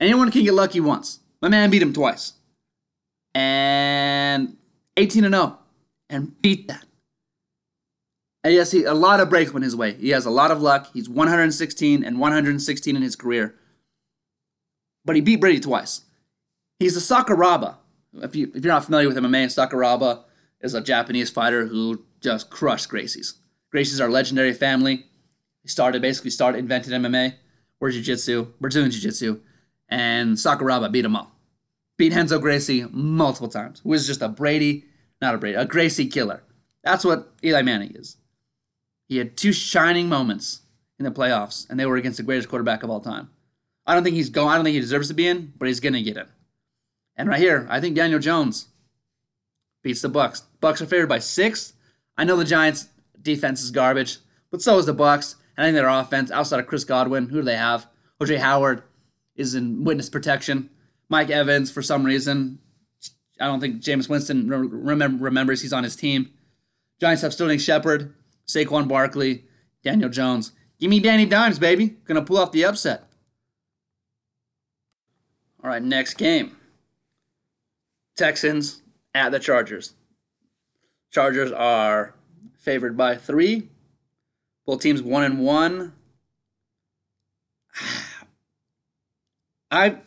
Anyone 0.00 0.30
can 0.30 0.44
get 0.44 0.54
lucky 0.54 0.80
once. 0.80 1.20
My 1.40 1.48
man 1.48 1.70
beat 1.70 1.82
him 1.82 1.92
twice. 1.92 2.34
And 3.34 4.56
18 4.96 5.24
and 5.24 5.34
0 5.34 5.58
and 6.08 6.40
beat 6.40 6.68
that. 6.68 6.84
And 8.42 8.52
yes, 8.52 8.72
he, 8.72 8.84
a 8.84 8.94
lot 8.94 9.20
of 9.20 9.30
breaks 9.30 9.52
went 9.52 9.64
his 9.64 9.74
way. 9.74 9.94
He 9.94 10.10
has 10.10 10.26
a 10.26 10.30
lot 10.30 10.50
of 10.50 10.60
luck. 10.60 10.90
He's 10.92 11.08
116 11.08 12.04
and 12.04 12.18
116 12.18 12.96
in 12.96 13.02
his 13.02 13.16
career. 13.16 13.54
But 15.04 15.16
he 15.16 15.22
beat 15.22 15.40
Brady 15.40 15.60
twice. 15.60 16.02
He's 16.78 16.96
a 16.96 17.00
Sakuraba. 17.00 17.76
If, 18.14 18.36
you, 18.36 18.52
if 18.54 18.64
you're 18.64 18.72
not 18.72 18.84
familiar 18.84 19.08
with 19.08 19.16
MMA, 19.16 19.46
Sakuraba 19.46 20.24
is 20.60 20.74
a 20.74 20.80
Japanese 20.80 21.30
fighter 21.30 21.66
who 21.66 22.04
just 22.20 22.50
crushed 22.50 22.88
Gracie's. 22.88 23.34
Gracie's 23.70 24.00
our 24.00 24.10
legendary 24.10 24.52
family. 24.52 25.06
He 25.62 25.68
started, 25.68 26.02
basically 26.02 26.30
started, 26.30 26.58
invented 26.58 26.92
MMA. 26.92 27.34
We're 27.84 27.90
jiu-jitsu. 27.90 28.46
We're 28.62 28.70
doing 28.70 28.90
jiu-jitsu. 28.90 29.40
And 29.90 30.38
Sakuraba 30.38 30.90
beat 30.90 31.04
him 31.04 31.14
up. 31.14 31.36
Beat 31.98 32.14
Renzo 32.14 32.38
Gracie 32.38 32.86
multiple 32.90 33.50
times. 33.50 33.80
Who 33.80 33.92
is 33.92 34.06
just 34.06 34.22
a 34.22 34.28
Brady, 34.28 34.86
not 35.20 35.34
a 35.34 35.38
Brady, 35.38 35.56
a 35.56 35.66
Gracie 35.66 36.06
killer. 36.06 36.42
That's 36.82 37.04
what 37.04 37.34
Eli 37.44 37.60
Manning 37.60 37.94
is. 37.94 38.16
He 39.06 39.18
had 39.18 39.36
two 39.36 39.52
shining 39.52 40.08
moments 40.08 40.62
in 40.98 41.04
the 41.04 41.10
playoffs, 41.10 41.68
and 41.68 41.78
they 41.78 41.84
were 41.84 41.96
against 41.96 42.16
the 42.16 42.22
greatest 42.22 42.48
quarterback 42.48 42.82
of 42.82 42.88
all 42.88 43.00
time. 43.00 43.28
I 43.86 43.92
don't 43.92 44.02
think 44.02 44.16
he's 44.16 44.30
going. 44.30 44.48
I 44.48 44.54
don't 44.54 44.64
think 44.64 44.72
he 44.72 44.80
deserves 44.80 45.08
to 45.08 45.14
be 45.14 45.26
in, 45.26 45.52
but 45.58 45.68
he's 45.68 45.80
gonna 45.80 46.00
get 46.00 46.16
in. 46.16 46.28
And 47.16 47.28
right 47.28 47.38
here, 47.38 47.66
I 47.68 47.82
think 47.82 47.96
Daniel 47.96 48.18
Jones 48.18 48.68
beats 49.82 50.00
the 50.00 50.08
Bucs. 50.08 50.40
Bucs 50.62 50.80
are 50.80 50.86
favored 50.86 51.10
by 51.10 51.18
six. 51.18 51.74
I 52.16 52.24
know 52.24 52.36
the 52.36 52.46
Giants' 52.46 52.88
defense 53.20 53.62
is 53.62 53.70
garbage, 53.70 54.20
but 54.50 54.62
so 54.62 54.78
is 54.78 54.86
the 54.86 54.94
Bucs. 54.94 55.34
And 55.56 55.64
I 55.64 55.68
think 55.68 55.74
their 55.76 55.88
offense, 55.88 56.30
outside 56.30 56.60
of 56.60 56.66
Chris 56.66 56.84
Godwin, 56.84 57.28
who 57.28 57.36
do 57.36 57.42
they 57.42 57.56
have? 57.56 57.86
OJ 58.20 58.38
Howard 58.38 58.82
is 59.36 59.54
in 59.54 59.84
witness 59.84 60.08
protection. 60.08 60.70
Mike 61.08 61.30
Evans, 61.30 61.70
for 61.70 61.82
some 61.82 62.04
reason, 62.04 62.58
I 63.40 63.46
don't 63.46 63.60
think 63.60 63.82
Jameis 63.82 64.08
Winston 64.08 64.48
remember, 64.48 65.22
remembers 65.24 65.62
he's 65.62 65.72
on 65.72 65.84
his 65.84 65.96
team. 65.96 66.30
Giants 67.00 67.22
have 67.22 67.34
Sterling 67.34 67.58
Shepard, 67.58 68.14
Saquon 68.46 68.88
Barkley, 68.88 69.44
Daniel 69.82 70.08
Jones. 70.08 70.52
Give 70.80 70.90
me 70.90 71.00
Danny 71.00 71.26
Dimes, 71.26 71.58
baby. 71.58 71.88
Gonna 72.04 72.22
pull 72.22 72.38
off 72.38 72.52
the 72.52 72.64
upset. 72.64 73.04
All 75.62 75.70
right, 75.70 75.82
next 75.82 76.14
game. 76.14 76.56
Texans 78.16 78.82
at 79.14 79.32
the 79.32 79.40
Chargers. 79.40 79.94
Chargers 81.10 81.52
are 81.52 82.14
favored 82.58 82.96
by 82.96 83.16
three. 83.16 83.70
Both 84.66 84.80
teams 84.80 85.02
one 85.02 85.24
and 85.24 85.38
one. 85.38 85.92
I 89.70 89.98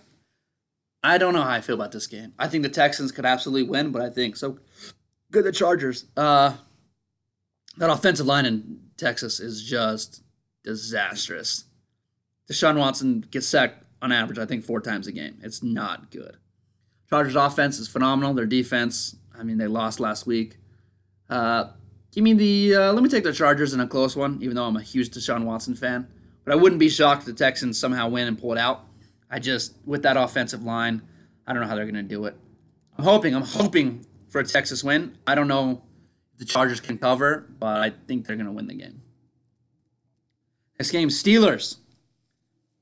I 1.03 1.17
don't 1.17 1.33
know 1.33 1.43
how 1.43 1.51
I 1.51 1.61
feel 1.61 1.75
about 1.75 1.91
this 1.91 2.07
game. 2.07 2.33
I 2.39 2.47
think 2.47 2.63
the 2.63 2.69
Texans 2.69 3.11
could 3.11 3.25
absolutely 3.25 3.69
win, 3.69 3.91
but 3.91 4.01
I 4.01 4.09
think 4.09 4.35
so 4.35 4.59
good 5.31 5.45
the 5.45 5.51
Chargers. 5.51 6.05
Uh 6.15 6.57
that 7.77 7.89
offensive 7.89 8.25
line 8.25 8.45
in 8.45 8.79
Texas 8.97 9.39
is 9.39 9.63
just 9.63 10.23
disastrous. 10.63 11.65
Deshaun 12.49 12.77
Watson 12.79 13.25
gets 13.29 13.47
sacked 13.47 13.83
on 14.01 14.11
average, 14.11 14.39
I 14.39 14.45
think, 14.45 14.63
four 14.63 14.81
times 14.81 15.07
a 15.07 15.11
game. 15.11 15.37
It's 15.43 15.61
not 15.61 16.11
good. 16.11 16.37
Chargers 17.09 17.35
offense 17.35 17.79
is 17.79 17.87
phenomenal. 17.87 18.33
Their 18.33 18.45
defense, 18.45 19.15
I 19.37 19.43
mean, 19.43 19.57
they 19.57 19.67
lost 19.67 19.99
last 19.99 20.25
week. 20.25 20.57
Uh, 21.29 21.69
give 22.17 22.23
me 22.23 22.33
the, 22.33 22.75
uh, 22.75 22.93
let 22.93 23.03
me 23.03 23.09
take 23.09 23.23
the 23.23 23.31
Chargers 23.31 23.75
in 23.75 23.79
a 23.79 23.85
close 23.85 24.15
one, 24.15 24.39
even 24.41 24.55
though 24.55 24.63
I'm 24.63 24.75
a 24.75 24.81
huge 24.81 25.11
Deshaun 25.11 25.43
Watson 25.43 25.75
fan. 25.75 26.07
But 26.43 26.53
I 26.53 26.55
wouldn't 26.55 26.79
be 26.79 26.89
shocked 26.89 27.21
if 27.21 27.25
the 27.27 27.33
Texans 27.33 27.77
somehow 27.77 28.09
win 28.09 28.27
and 28.27 28.39
pull 28.39 28.53
it 28.53 28.57
out. 28.57 28.85
I 29.29 29.37
just, 29.37 29.75
with 29.85 30.01
that 30.01 30.17
offensive 30.17 30.63
line, 30.63 31.03
I 31.45 31.53
don't 31.53 31.61
know 31.61 31.67
how 31.67 31.75
they're 31.75 31.85
going 31.85 31.93
to 31.93 32.01
do 32.01 32.25
it. 32.25 32.35
I'm 32.97 33.03
hoping, 33.03 33.35
I'm 33.35 33.43
hoping 33.43 34.03
for 34.29 34.41
a 34.41 34.43
Texas 34.43 34.83
win. 34.83 35.15
I 35.27 35.35
don't 35.35 35.47
know 35.47 35.83
if 36.33 36.39
the 36.39 36.45
Chargers 36.45 36.79
can 36.79 36.97
cover, 36.97 37.45
but 37.59 37.81
I 37.81 37.91
think 37.91 38.25
they're 38.25 38.35
going 38.35 38.47
to 38.47 38.51
win 38.51 38.65
the 38.65 38.73
game. 38.73 39.03
Next 40.79 40.89
game, 40.89 41.09
Steelers. 41.09 41.77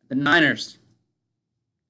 The 0.08 0.16
Niners. 0.16 0.78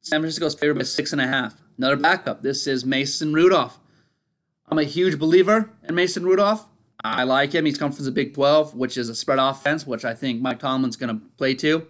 San 0.02 0.20
Francisco's 0.20 0.56
favored 0.56 0.80
by 0.80 0.84
six 0.84 1.12
and 1.12 1.22
a 1.22 1.28
half. 1.28 1.62
Another 1.78 1.96
backup. 1.96 2.42
This 2.42 2.66
is 2.66 2.86
Mason 2.86 3.36
Rudolph. 3.36 3.78
I'm 4.68 4.80
a 4.80 4.84
huge 4.84 5.20
believer 5.20 5.70
in 5.88 5.94
Mason 5.94 6.26
Rudolph. 6.26 6.66
I 7.06 7.24
like 7.24 7.54
him. 7.54 7.66
He's 7.66 7.78
come 7.78 7.92
from 7.92 8.06
the 8.06 8.12
Big 8.12 8.34
12, 8.34 8.74
which 8.76 8.98
is 8.98 9.10
a 9.10 9.16
spread 9.16 9.40
offense, 9.40 9.86
which 9.86 10.06
I 10.06 10.14
think 10.14 10.42
Mike 10.42 10.60
Tomlin's 10.60 10.96
going 10.96 11.14
to 11.14 11.26
play 11.38 11.54
to. 11.56 11.88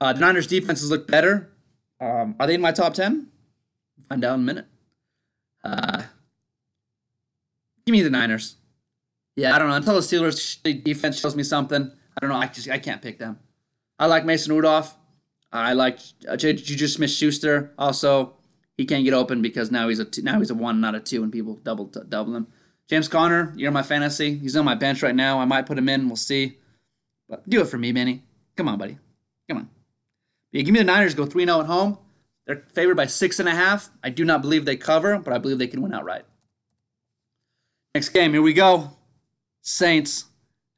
Uh, 0.00 0.12
the 0.12 0.20
Niners' 0.20 0.46
defenses 0.46 0.90
look 0.90 1.06
better. 1.06 1.50
Um, 2.00 2.34
are 2.40 2.46
they 2.46 2.54
in 2.54 2.60
my 2.60 2.72
top 2.72 2.94
10? 2.94 3.28
Find 4.08 4.24
out 4.24 4.34
in 4.34 4.40
a 4.40 4.44
minute. 4.44 4.66
Uh, 5.62 6.02
give 7.86 7.92
me 7.92 8.02
the 8.02 8.10
Niners. 8.10 8.56
Yeah, 9.36 9.54
I 9.54 9.58
don't 9.58 9.68
know. 9.68 9.76
Until 9.76 9.94
the 9.94 10.00
Steelers' 10.00 10.82
defense 10.82 11.20
shows 11.20 11.36
me 11.36 11.42
something, 11.42 11.90
I 12.16 12.20
don't 12.20 12.30
know. 12.30 12.36
I 12.36 12.46
just 12.46 12.68
I 12.68 12.78
can't 12.78 13.00
pick 13.00 13.18
them. 13.18 13.38
I 13.98 14.06
like 14.06 14.24
Mason 14.24 14.52
Rudolph. 14.52 14.96
I 15.52 15.72
like 15.74 15.98
uh, 16.28 16.36
Juju 16.36 16.88
Smith 16.88 17.10
Schuster. 17.10 17.72
Also, 17.78 18.34
he 18.76 18.84
can't 18.84 19.04
get 19.04 19.14
open 19.14 19.42
because 19.42 19.70
now 19.70 19.88
he's 19.88 19.98
a 19.98 20.04
two, 20.04 20.22
now 20.22 20.38
he's 20.38 20.50
a 20.50 20.54
one, 20.54 20.80
not 20.80 20.94
a 20.94 21.00
two, 21.00 21.22
and 21.22 21.32
people 21.32 21.56
double 21.56 21.86
double 21.86 22.34
him. 22.34 22.46
James 22.88 23.08
Conner, 23.08 23.52
you're 23.56 23.70
my 23.70 23.82
fantasy. 23.82 24.36
He's 24.36 24.56
on 24.56 24.64
my 24.64 24.74
bench 24.74 25.02
right 25.02 25.14
now. 25.14 25.40
I 25.40 25.44
might 25.44 25.66
put 25.66 25.78
him 25.78 25.88
in. 25.88 26.08
We'll 26.08 26.16
see. 26.16 26.58
But 27.28 27.48
do 27.48 27.60
it 27.60 27.68
for 27.68 27.78
me, 27.78 27.92
Manny. 27.92 28.22
Come 28.56 28.68
on, 28.68 28.78
buddy. 28.78 28.98
Come 29.48 29.58
on. 29.58 29.70
Yeah, 30.50 30.62
give 30.62 30.72
me 30.72 30.80
the 30.80 30.84
Niners. 30.84 31.14
Go 31.14 31.24
3 31.24 31.44
0 31.44 31.60
at 31.60 31.66
home. 31.66 31.98
They're 32.46 32.64
favored 32.74 32.96
by 32.96 33.06
six 33.06 33.38
and 33.38 33.48
a 33.48 33.52
half. 33.52 33.90
I 34.02 34.10
do 34.10 34.24
not 34.24 34.42
believe 34.42 34.64
they 34.64 34.76
cover, 34.76 35.18
but 35.18 35.32
I 35.32 35.38
believe 35.38 35.58
they 35.58 35.68
can 35.68 35.80
win 35.80 35.94
outright. 35.94 36.24
Next 37.94 38.08
game, 38.10 38.32
here 38.32 38.42
we 38.42 38.52
go. 38.52 38.90
Saints 39.62 40.26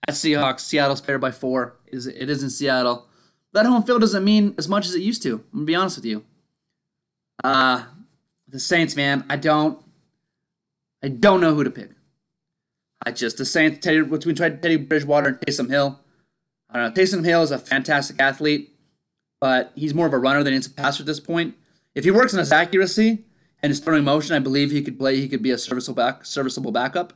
at 0.07 0.15
Seahawks. 0.15 0.61
Seattle's 0.61 1.01
favored 1.01 1.21
by 1.21 1.31
four. 1.31 1.77
It 1.87 1.95
is, 1.95 2.07
it 2.07 2.29
is 2.29 2.43
in 2.43 2.51
Seattle. 2.51 3.09
That 3.53 3.67
home 3.67 3.83
field 3.85 4.01
doesn't 4.01 4.25
mean 4.25 4.55
as 4.59 4.69
much 4.69 4.87
as 4.87 4.95
it 4.95 5.03
used 5.03 5.23
to. 5.23 5.35
I'm 5.35 5.61
gonna 5.61 5.65
be 5.65 5.75
honest 5.75 5.97
with 5.97 6.05
you. 6.05 6.25
Uh 7.43 7.85
the 8.49 8.61
Saints, 8.61 8.95
man, 8.95 9.25
I 9.29 9.37
don't 9.37 9.84
I 11.05 11.09
don't 11.09 11.43
know 11.43 11.55
who 11.55 11.65
to 11.65 11.71
pick. 11.71 11.91
I 13.05 13.11
just 13.11 13.37
the 13.37 13.45
Saints 13.45 13.85
Teddy 13.85 14.01
between 14.01 14.35
Teddy 14.35 14.77
Bridgewater 14.77 15.29
and 15.29 15.39
Taysom 15.39 15.69
Hill. 15.69 16.01
I 16.71 16.81
don't 16.81 16.95
know. 16.95 17.03
Taysom 17.03 17.25
Hill 17.25 17.43
is 17.43 17.51
a 17.51 17.59
fantastic 17.59 18.19
athlete, 18.19 18.75
but 19.39 19.71
he's 19.75 19.93
more 19.93 20.07
of 20.07 20.15
a 20.15 20.19
runner 20.19 20.43
than 20.43 20.55
he's 20.55 20.67
a 20.67 20.71
passer 20.71 21.03
at 21.03 21.07
this 21.07 21.21
point. 21.21 21.57
If 21.95 22.05
he 22.05 22.11
works 22.11 22.33
on 22.33 22.39
his 22.39 22.51
accuracy 22.51 23.25
and 23.63 23.69
his 23.69 23.81
throwing 23.81 24.05
motion, 24.05 24.35
I 24.35 24.39
believe 24.39 24.71
he 24.71 24.81
could 24.81 24.99
play. 24.99 25.17
He 25.17 25.29
could 25.29 25.43
be 25.43 25.51
a 25.51 25.59
serviceable 25.59 26.03
back, 26.03 26.25
serviceable 26.25 26.73
backup. 26.73 27.13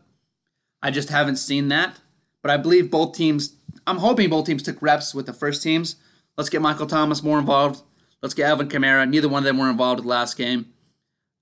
I 0.82 0.90
just 0.90 1.08
haven't 1.08 1.36
seen 1.36 1.68
that, 1.68 1.98
but 2.42 2.50
I 2.50 2.58
believe 2.58 2.90
both 2.90 3.16
teams. 3.16 3.56
I'm 3.86 3.98
hoping 3.98 4.28
both 4.28 4.44
teams 4.44 4.62
took 4.62 4.82
reps 4.82 5.14
with 5.14 5.24
the 5.24 5.32
first 5.32 5.62
teams 5.62 5.96
Let's 6.38 6.50
get 6.50 6.62
Michael 6.62 6.86
Thomas 6.86 7.20
more 7.20 7.40
involved. 7.40 7.82
Let's 8.22 8.32
get 8.32 8.48
Alvin 8.48 8.68
Kamara. 8.68 9.10
Neither 9.10 9.28
one 9.28 9.40
of 9.40 9.44
them 9.44 9.58
were 9.58 9.68
involved 9.68 9.98
in 9.98 10.06
the 10.06 10.10
last 10.10 10.36
game. 10.36 10.72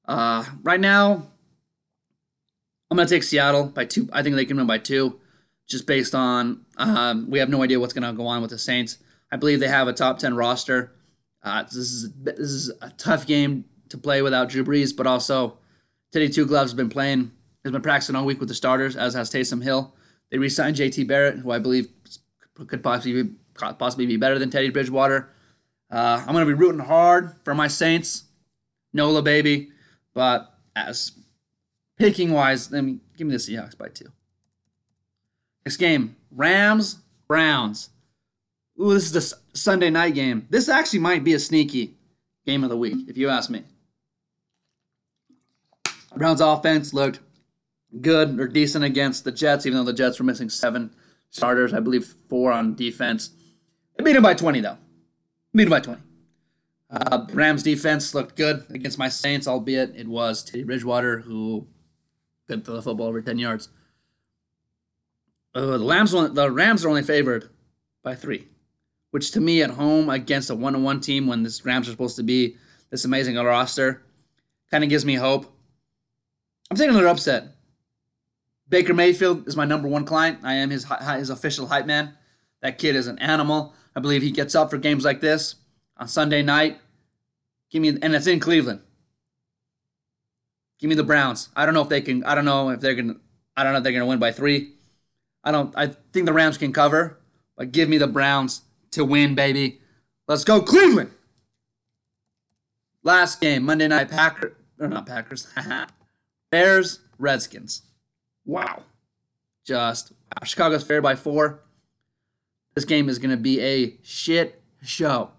Uh, 0.09 0.43
right 0.62 0.81
now, 0.81 1.26
I'm 2.90 2.97
going 2.97 3.09
to 3.09 3.14
take 3.14 3.23
Seattle 3.23 3.66
by 3.66 3.85
two. 3.85 4.09
I 4.12 4.23
think 4.23 4.37
they 4.37 4.45
can 4.45 4.57
win 4.57 4.66
by 4.66 4.78
two, 4.78 5.21
just 5.69 5.87
based 5.87 6.14
on 6.14 6.64
um, 6.76 7.31
we 7.31 7.38
have 7.38 7.49
no 7.49 7.62
idea 7.62 7.81
what's 7.81 7.93
going 7.93 8.09
to 8.09 8.16
go 8.16 8.26
on 8.26 8.43
with 8.43 8.50
the 8.50 8.59
Saints. 8.59 8.99
I 9.31 9.37
believe 9.37 9.61
they 9.61 9.69
have 9.69 9.88
a 9.88 9.93
top 9.93 10.19
10 10.19 10.35
roster. 10.35 10.93
Uh, 11.43 11.62
this, 11.64 11.76
is, 11.76 12.12
this 12.23 12.38
is 12.38 12.73
a 12.81 12.90
tough 12.90 13.26
game 13.26 13.64
to 13.88 13.99
play 13.99 14.23
without 14.23 14.49
Drew 14.49 14.64
Brees, 14.64 14.97
but 14.97 15.07
also 15.07 15.59
Teddy 16.12 16.28
Two 16.28 16.47
Gloves 16.47 16.73
has 16.73 16.76
been 16.76 16.88
playing, 16.88 17.33
has 17.64 17.73
been 17.73 17.83
practicing 17.83 18.16
all 18.16 18.25
week 18.25 18.40
with 18.40 18.49
the 18.49 18.55
starters, 18.55 18.97
as 18.97 19.14
has 19.14 19.31
Taysom 19.31 19.62
Hill. 19.62 19.95
They 20.31 20.38
re 20.38 20.49
signed 20.49 20.76
JT 20.76 21.07
Barrett, 21.07 21.38
who 21.38 21.50
I 21.50 21.59
believe 21.59 21.88
could 22.66 22.83
possibly 22.83 23.23
be 23.23 23.31
possibly 23.55 24.07
be 24.07 24.16
better 24.16 24.38
than 24.38 24.50
Teddy 24.50 24.71
Bridgewater. 24.71 25.31
Uh, 25.90 26.23
I'm 26.26 26.33
going 26.33 26.47
to 26.47 26.52
be 26.52 26.59
rooting 26.59 26.81
hard 26.81 27.35
for 27.45 27.55
my 27.55 27.69
Saints. 27.69 28.25
Nola, 28.93 29.23
baby. 29.23 29.71
But 30.14 30.52
as 30.75 31.12
picking 31.97 32.33
wise, 32.33 32.71
let 32.71 32.85
me 32.85 32.99
give 33.17 33.26
me 33.26 33.33
the 33.33 33.38
Seahawks 33.38 33.76
by 33.76 33.88
two. 33.88 34.12
Next 35.65 35.76
game 35.76 36.17
Rams, 36.31 36.99
Browns. 37.29 37.91
Ooh, 38.81 38.93
this 38.93 39.15
is 39.15 39.33
a 39.33 39.57
Sunday 39.57 39.91
night 39.91 40.15
game. 40.15 40.47
This 40.50 40.69
actually 40.69 40.99
might 40.99 41.25
be 41.25 41.33
a 41.33 41.38
sneaky 41.38 41.95
game 42.47 42.62
of 42.62 42.71
the 42.71 42.76
week, 42.76 43.09
if 43.09 43.17
you 43.17 43.29
ask 43.29 43.49
me. 43.49 43.62
Browns 46.15 46.41
offense 46.41 46.95
looked 46.95 47.21
good 48.00 48.38
or 48.38 48.49
decent 48.49 48.85
against 48.85 49.25
the 49.25 49.33
Jets, 49.33 49.67
even 49.67 49.79
though 49.79 49.85
the 49.85 49.93
Jets 49.93 50.19
were 50.19 50.25
missing 50.25 50.49
seven 50.49 50.95
starters, 51.31 51.73
I 51.73 51.81
believe 51.81 52.15
four 52.29 52.53
on 52.53 52.75
defense. 52.75 53.31
They 53.97 54.05
beat 54.05 54.17
him 54.17 54.23
by 54.23 54.35
20, 54.35 54.61
though. 54.61 54.79
Beat 55.55 55.65
them 55.65 55.71
by 55.71 55.81
20. 55.81 56.03
Uh, 56.91 57.26
Rams 57.33 57.62
defense 57.62 58.15
looked 58.15 58.37
good 58.37 58.65
against 58.71 58.99
my 58.99 59.09
Saints, 59.09 59.49
albeit 59.49 59.97
it 59.97 60.07
was 60.07 60.45
Teddy 60.45 60.65
Bridgewater 60.65 61.21
who 61.21 61.67
could 62.47 62.65
throw 62.65 62.76
the 62.76 62.83
football 62.83 63.07
over 63.07 63.21
10 63.21 63.38
yards. 63.38 63.69
Uh, 65.55 65.79
the, 65.79 65.87
Rams, 65.87 66.12
the 66.12 66.50
Rams 66.50 66.85
are 66.85 66.88
only 66.88 67.03
favored 67.03 67.49
by 68.03 68.15
three, 68.15 68.49
which 69.11 69.31
to 69.33 69.41
me 69.41 69.62
at 69.62 69.71
home 69.71 70.11
against 70.11 70.50
a 70.50 70.55
one-on-one 70.55 71.00
team 71.00 71.26
when 71.26 71.43
this 71.43 71.65
Rams 71.65 71.88
are 71.88 71.93
supposed 71.93 72.17
to 72.17 72.23
be 72.23 72.57
this 72.91 73.05
amazing 73.05 73.37
roster 73.37 74.03
kind 74.71 74.85
of 74.85 74.91
gives 74.91 75.05
me 75.05 75.15
hope. 75.15 75.53
I'm 76.71 76.76
taking 76.76 76.91
another 76.91 77.09
upset. 77.09 77.49
Baker 78.69 78.95
Mayfield 78.95 79.47
is 79.47 79.57
my 79.57 79.65
number 79.65 79.88
one 79.88 80.05
client. 80.05 80.41
I 80.43 80.55
am 80.55 80.71
his 80.71 80.87
his 81.15 81.31
official 81.31 81.69
hype 81.69 81.87
man. 81.87 82.15
That 82.62 82.79
kid 82.79 82.97
is 82.97 83.07
an 83.07 83.19
animal. 83.21 83.75
I 83.95 84.00
believe 84.00 84.23
he 84.23 84.31
gets 84.31 84.55
up 84.55 84.71
for 84.71 84.79
games 84.79 85.05
like 85.05 85.21
this 85.21 85.57
on 85.97 86.09
Sunday 86.09 86.43
night. 86.43 86.81
Give 87.71 87.83
me, 87.83 87.88
and 87.88 88.15
it's 88.15 88.26
in 88.26 88.41
Cleveland. 88.41 88.81
Give 90.78 90.88
me 90.88 90.95
the 90.95 91.04
Browns. 91.04 91.49
I 91.56 91.64
don't 91.64 91.75
know 91.75 91.83
if 91.83 91.88
they 91.88 92.00
can. 92.00 92.25
I 92.25 92.35
don't 92.35 92.45
know 92.45 92.71
if 92.71 92.80
they're 92.80 92.95
gonna. 92.95 93.16
I 93.56 93.62
don't 93.62 93.73
know 93.73 93.78
if 93.78 93.85
they're 93.85 93.92
gonna 93.92 94.06
win 94.06 94.18
by 94.18 94.33
three. 94.33 94.73
I 95.42 95.52
don't. 95.52 95.73
I 95.76 95.88
think 96.12 96.26
the 96.26 96.33
Rams 96.33 96.59
can 96.59 96.73
cover, 96.73 97.18
but 97.56 97.73
give 97.73 97.88
me 97.88 97.99
the 97.99 98.06
Browns 98.06 98.62
to 98.92 99.04
win, 99.04 99.35
baby. 99.35 99.80
Let's 100.28 100.45
go, 100.45 100.61
Cleveland. 100.61 101.11
Last 103.02 103.40
game, 103.40 103.62
Monday 103.62 103.88
night, 103.88 104.11
Packers. 104.11 104.54
Or 104.78 104.88
not 104.88 105.06
Packers. 105.06 105.47
Bears, 106.50 107.00
Redskins. 107.18 107.83
Wow. 108.45 108.83
Just 109.64 110.12
wow. 110.12 110.45
Chicago's 110.45 110.85
fair 110.85 111.00
by 111.00 111.14
four. 111.14 111.62
This 112.75 112.85
game 112.85 113.09
is 113.09 113.18
to 113.30 113.37
be 113.37 113.61
a 113.61 113.97
shit 114.02 114.62
show. 114.83 115.30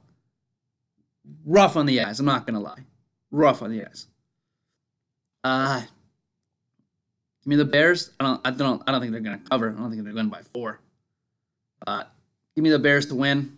Rough 1.46 1.76
on 1.76 1.86
the 1.86 2.02
eyes. 2.02 2.20
I'm 2.20 2.26
not 2.26 2.46
to 2.56 2.60
lie. 2.60 2.86
Rough 3.32 3.62
on 3.62 3.72
the 3.72 3.86
eyes. 3.86 4.08
Uh, 5.48 5.80
give 5.80 5.88
me 7.46 7.56
the 7.56 7.64
Bears. 7.64 8.12
I 8.20 8.24
don't. 8.26 8.42
I 8.46 8.52
don't. 8.52 8.84
I 8.86 8.92
don't 8.92 9.00
think 9.00 9.14
they're 9.14 9.22
going 9.22 9.40
to 9.40 9.50
cover. 9.50 9.70
I 9.70 9.80
don't 9.80 9.90
think 9.90 10.04
they're 10.04 10.14
going 10.14 10.28
by 10.28 10.42
four. 10.42 10.82
Uh, 11.86 12.04
give 12.54 12.64
me 12.64 12.70
the 12.70 12.80
Bears 12.80 13.06
to 13.06 13.16
win. 13.16 13.58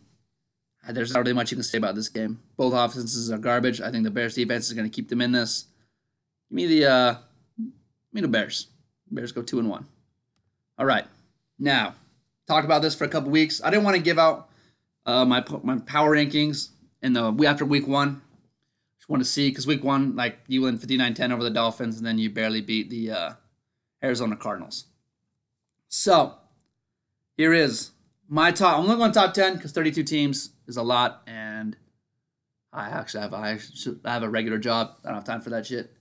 Uh, 0.88 0.92
there's 0.92 1.14
not 1.14 1.22
really 1.22 1.34
much 1.34 1.50
you 1.50 1.58
can 1.58 1.64
say 1.64 1.80
about 1.80 1.96
this 1.96 2.08
game. 2.08 2.42
Both 2.58 2.74
offenses 2.76 3.32
are 3.32 3.40
garbage. 3.40 3.82
I 3.82 3.90
think 3.90 4.04
the 4.04 4.12
Bears 4.12 4.36
defense 4.36 4.68
is 4.68 4.74
going 4.74 4.88
to 4.88 4.96
keep 4.96 5.10
them 5.10 5.20
in 5.20 5.32
this. 5.32 5.66
Give 6.50 6.58
me 6.58 6.68
the. 6.68 6.86
Uh, 6.86 7.14
give 7.58 7.74
me 8.14 8.22
the 8.22 8.28
Bears. 8.28 8.68
Bears 9.10 9.32
go 9.32 9.42
two 9.42 9.58
and 9.58 9.68
one. 9.68 9.88
All 10.78 10.86
right. 10.86 11.06
Now 11.58 11.96
talked 12.48 12.66
about 12.66 12.84
this 12.84 12.94
for 12.94 13.06
a 13.06 13.10
couple 13.10 13.32
weeks. 13.32 13.64
I 13.64 13.72
didn't 13.72 13.84
want 13.84 13.98
to 13.98 14.04
give 14.04 14.20
out 14.20 14.50
uh, 15.08 15.26
my 15.26 15.44
my 15.64 15.80
power 15.80 16.16
rankings 16.16 16.70
in 17.02 17.14
the 17.14 17.34
after 17.48 17.66
week 17.66 17.88
one. 17.88 18.22
Want 19.10 19.22
to 19.22 19.30
see 19.30 19.50
because 19.50 19.68
week 19.68 19.84
one, 19.84 20.16
like 20.16 20.40
you 20.48 20.62
win 20.62 20.78
59-10 20.78 21.34
over 21.34 21.44
the 21.44 21.50
Dolphins, 21.50 21.98
and 21.98 22.06
then 22.06 22.18
you 22.18 22.30
barely 22.30 22.62
beat 22.62 22.90
the 22.90 23.12
uh, 23.12 23.34
Arizona 24.02 24.38
Cardinals. 24.38 24.86
So 25.88 26.36
here 27.36 27.52
is 27.52 27.92
my 28.30 28.52
top. 28.52 28.78
I'm 28.78 28.86
only 28.86 28.96
going 28.96 29.12
top 29.12 29.34
ten 29.34 29.56
because 29.56 29.72
32 29.72 30.04
teams 30.04 30.52
is 30.68 30.78
a 30.78 30.84
lot, 30.84 31.24
and 31.28 31.76
I 32.72 32.90
actually 32.90 33.22
have 33.24 33.34
I, 33.34 33.60
I 34.06 34.14
have 34.14 34.24
a 34.24 34.30
regular 34.30 34.60
job. 34.60 34.92
I 35.04 35.08
don't 35.08 35.16
have 35.16 35.24
time 35.26 35.42
for 35.42 35.50
that 35.50 35.66
shit. 35.66 35.92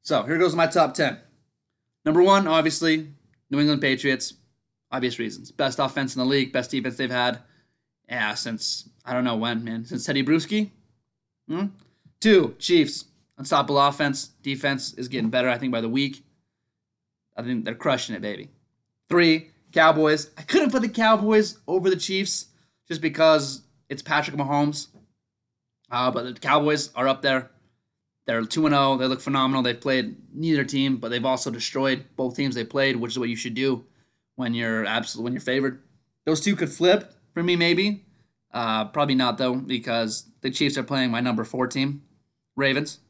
So 0.00 0.22
here 0.22 0.38
goes 0.38 0.54
my 0.54 0.68
top 0.68 0.94
ten. 0.94 1.18
Number 2.04 2.22
one, 2.22 2.46
obviously, 2.46 3.08
New 3.50 3.58
England 3.58 3.80
Patriots 3.80 4.34
Obvious 4.92 5.18
reasons. 5.18 5.50
Best 5.50 5.78
offense 5.78 6.14
in 6.14 6.20
the 6.20 6.26
league, 6.26 6.52
best 6.52 6.70
defense 6.70 6.98
they've 6.98 7.10
had. 7.10 7.38
Yeah, 8.08 8.34
since 8.34 8.90
I 9.06 9.14
don't 9.14 9.24
know 9.24 9.36
when, 9.36 9.64
man. 9.64 9.86
Since 9.86 10.06
Tedy 10.06 10.22
Bruschi. 10.22 10.70
Hmm? 11.48 11.66
Two, 12.22 12.54
Chiefs. 12.60 13.06
Unstoppable 13.36 13.80
offense. 13.80 14.28
Defense 14.42 14.94
is 14.94 15.08
getting 15.08 15.28
better, 15.28 15.48
I 15.48 15.58
think, 15.58 15.72
by 15.72 15.80
the 15.80 15.88
week. 15.88 16.24
I 17.36 17.42
think 17.42 17.64
they're 17.64 17.74
crushing 17.74 18.14
it, 18.14 18.22
baby. 18.22 18.48
Three, 19.08 19.50
Cowboys. 19.72 20.30
I 20.38 20.42
couldn't 20.42 20.70
put 20.70 20.82
the 20.82 20.88
Cowboys 20.88 21.58
over 21.66 21.90
the 21.90 21.96
Chiefs 21.96 22.46
just 22.86 23.00
because 23.00 23.62
it's 23.88 24.02
Patrick 24.02 24.36
Mahomes. 24.36 24.86
Uh, 25.90 26.12
but 26.12 26.34
the 26.34 26.40
Cowboys 26.40 26.90
are 26.94 27.08
up 27.08 27.22
there. 27.22 27.50
They're 28.26 28.44
2 28.44 28.68
0. 28.68 28.96
They 28.98 29.06
look 29.06 29.20
phenomenal. 29.20 29.62
They've 29.62 29.80
played 29.80 30.14
neither 30.32 30.62
team, 30.62 30.98
but 30.98 31.08
they've 31.08 31.24
also 31.24 31.50
destroyed 31.50 32.04
both 32.14 32.36
teams 32.36 32.54
they 32.54 32.64
played, 32.64 32.94
which 32.96 33.12
is 33.12 33.18
what 33.18 33.30
you 33.30 33.36
should 33.36 33.54
do 33.54 33.84
when 34.36 34.54
you're 34.54 34.84
absolutely 34.84 35.24
when 35.24 35.32
you're 35.32 35.40
favored. 35.40 35.82
Those 36.24 36.40
two 36.40 36.54
could 36.54 36.70
flip 36.70 37.14
for 37.34 37.42
me, 37.42 37.56
maybe. 37.56 38.04
Uh, 38.52 38.84
probably 38.84 39.16
not 39.16 39.38
though, 39.38 39.56
because 39.56 40.26
the 40.42 40.50
Chiefs 40.50 40.78
are 40.78 40.84
playing 40.84 41.10
my 41.10 41.20
number 41.20 41.42
four 41.42 41.66
team, 41.66 42.02
Ravens. 42.56 43.00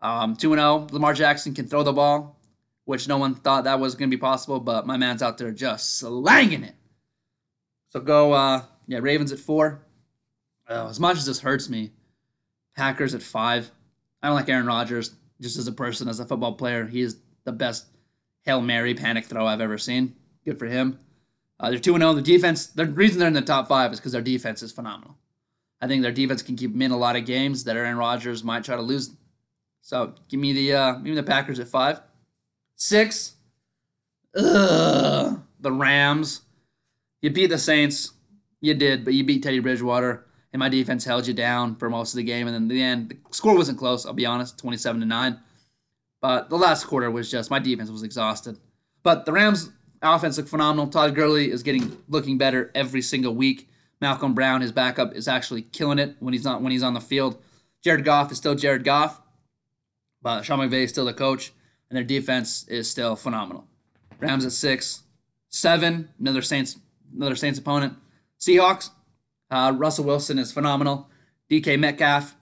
Um, 0.00 0.36
2 0.36 0.54
0. 0.54 0.88
Lamar 0.90 1.14
Jackson 1.14 1.54
can 1.54 1.66
throw 1.66 1.82
the 1.82 1.92
ball, 1.92 2.38
which 2.84 3.08
no 3.08 3.18
one 3.18 3.34
thought 3.34 3.64
that 3.64 3.80
was 3.80 3.94
going 3.94 4.10
to 4.10 4.16
be 4.16 4.20
possible, 4.20 4.60
but 4.60 4.86
my 4.86 4.96
man's 4.96 5.22
out 5.22 5.38
there 5.38 5.52
just 5.52 5.98
slanging 5.98 6.64
it. 6.64 6.74
So 7.90 8.00
go, 8.00 8.32
uh, 8.32 8.62
yeah, 8.86 8.98
Ravens 9.00 9.32
at 9.32 9.38
four. 9.38 9.86
Uh, 10.68 10.88
as 10.88 10.98
much 10.98 11.18
as 11.18 11.26
this 11.26 11.40
hurts 11.40 11.68
me, 11.68 11.92
Packers 12.76 13.14
at 13.14 13.22
five. 13.22 13.70
I 14.22 14.28
don't 14.28 14.36
like 14.36 14.48
Aaron 14.48 14.66
Rodgers 14.66 15.14
just 15.40 15.58
as 15.58 15.66
a 15.66 15.72
person, 15.72 16.08
as 16.08 16.20
a 16.20 16.24
football 16.24 16.54
player. 16.54 16.86
He 16.86 17.02
is 17.02 17.16
the 17.44 17.52
best 17.52 17.86
Hail 18.42 18.60
Mary 18.60 18.94
panic 18.94 19.26
throw 19.26 19.46
I've 19.46 19.60
ever 19.60 19.78
seen. 19.78 20.16
Good 20.44 20.58
for 20.58 20.66
him. 20.66 20.98
Uh, 21.60 21.70
they're 21.70 21.78
2 21.78 21.96
0. 21.96 22.12
The 22.14 22.22
defense, 22.22 22.66
the 22.66 22.86
reason 22.86 23.18
they're 23.18 23.28
in 23.28 23.34
the 23.34 23.42
top 23.42 23.68
five 23.68 23.92
is 23.92 24.00
because 24.00 24.12
their 24.12 24.22
defense 24.22 24.62
is 24.62 24.72
phenomenal. 24.72 25.16
I 25.82 25.88
think 25.88 26.02
their 26.02 26.12
defense 26.12 26.40
can 26.42 26.56
keep 26.56 26.72
them 26.72 26.80
in 26.80 26.92
a 26.92 26.96
lot 26.96 27.16
of 27.16 27.26
games 27.26 27.64
that 27.64 27.76
Aaron 27.76 27.96
Rodgers 27.96 28.44
might 28.44 28.64
try 28.64 28.76
to 28.76 28.82
lose. 28.82 29.10
So 29.80 30.14
give 30.28 30.38
me 30.38 30.52
the 30.52 30.72
uh, 30.72 30.92
give 30.92 31.04
me 31.04 31.14
the 31.16 31.24
Packers 31.24 31.58
at 31.58 31.68
five. 31.68 32.00
Six. 32.76 33.34
Ugh, 34.36 35.42
the 35.60 35.72
Rams. 35.72 36.42
You 37.20 37.30
beat 37.30 37.48
the 37.48 37.58
Saints. 37.58 38.12
You 38.60 38.74
did, 38.74 39.04
but 39.04 39.12
you 39.12 39.24
beat 39.24 39.42
Teddy 39.42 39.58
Bridgewater 39.58 40.24
and 40.52 40.60
my 40.60 40.68
defense 40.68 41.04
held 41.04 41.26
you 41.26 41.34
down 41.34 41.74
for 41.76 41.90
most 41.90 42.12
of 42.12 42.18
the 42.18 42.22
game. 42.22 42.46
And 42.46 42.54
then 42.54 42.62
in 42.62 42.68
the 42.68 42.82
end, 42.82 43.10
the 43.10 43.16
score 43.30 43.56
wasn't 43.56 43.78
close. 43.78 44.06
I'll 44.06 44.12
be 44.12 44.26
honest, 44.26 44.58
twenty-seven 44.58 45.00
to 45.00 45.06
nine. 45.06 45.40
But 46.20 46.48
the 46.48 46.56
last 46.56 46.84
quarter 46.84 47.10
was 47.10 47.28
just 47.28 47.50
my 47.50 47.58
defense 47.58 47.90
was 47.90 48.04
exhausted. 48.04 48.58
But 49.02 49.24
the 49.24 49.32
Rams' 49.32 49.70
offense 50.00 50.36
looked 50.36 50.50
phenomenal. 50.50 50.86
Todd 50.86 51.16
Gurley 51.16 51.50
is 51.50 51.64
getting 51.64 51.96
looking 52.08 52.38
better 52.38 52.70
every 52.74 53.02
single 53.02 53.34
week. 53.34 53.68
Malcolm 54.02 54.34
Brown, 54.34 54.60
his 54.60 54.72
backup, 54.72 55.14
is 55.14 55.28
actually 55.28 55.62
killing 55.62 56.00
it 56.00 56.16
when 56.18 56.34
he's 56.34 56.44
not 56.44 56.60
when 56.60 56.72
he's 56.72 56.82
on 56.82 56.92
the 56.92 57.00
field. 57.00 57.40
Jared 57.82 58.04
Goff 58.04 58.32
is 58.32 58.36
still 58.36 58.56
Jared 58.56 58.82
Goff, 58.82 59.22
but 60.20 60.42
Sean 60.42 60.58
McVay 60.58 60.82
is 60.82 60.90
still 60.90 61.04
the 61.04 61.14
coach, 61.14 61.52
and 61.88 61.96
their 61.96 62.04
defense 62.04 62.66
is 62.66 62.90
still 62.90 63.14
phenomenal. 63.14 63.64
Rams 64.18 64.44
at 64.44 64.50
six, 64.50 65.04
seven, 65.50 66.08
another 66.18 66.42
Saints, 66.42 66.78
another 67.14 67.36
Saints 67.36 67.60
opponent. 67.60 67.94
Seahawks, 68.40 68.90
uh, 69.52 69.72
Russell 69.76 70.04
Wilson 70.04 70.36
is 70.36 70.50
phenomenal. 70.50 71.08
DK 71.48 71.78
Metcalf 71.78 72.34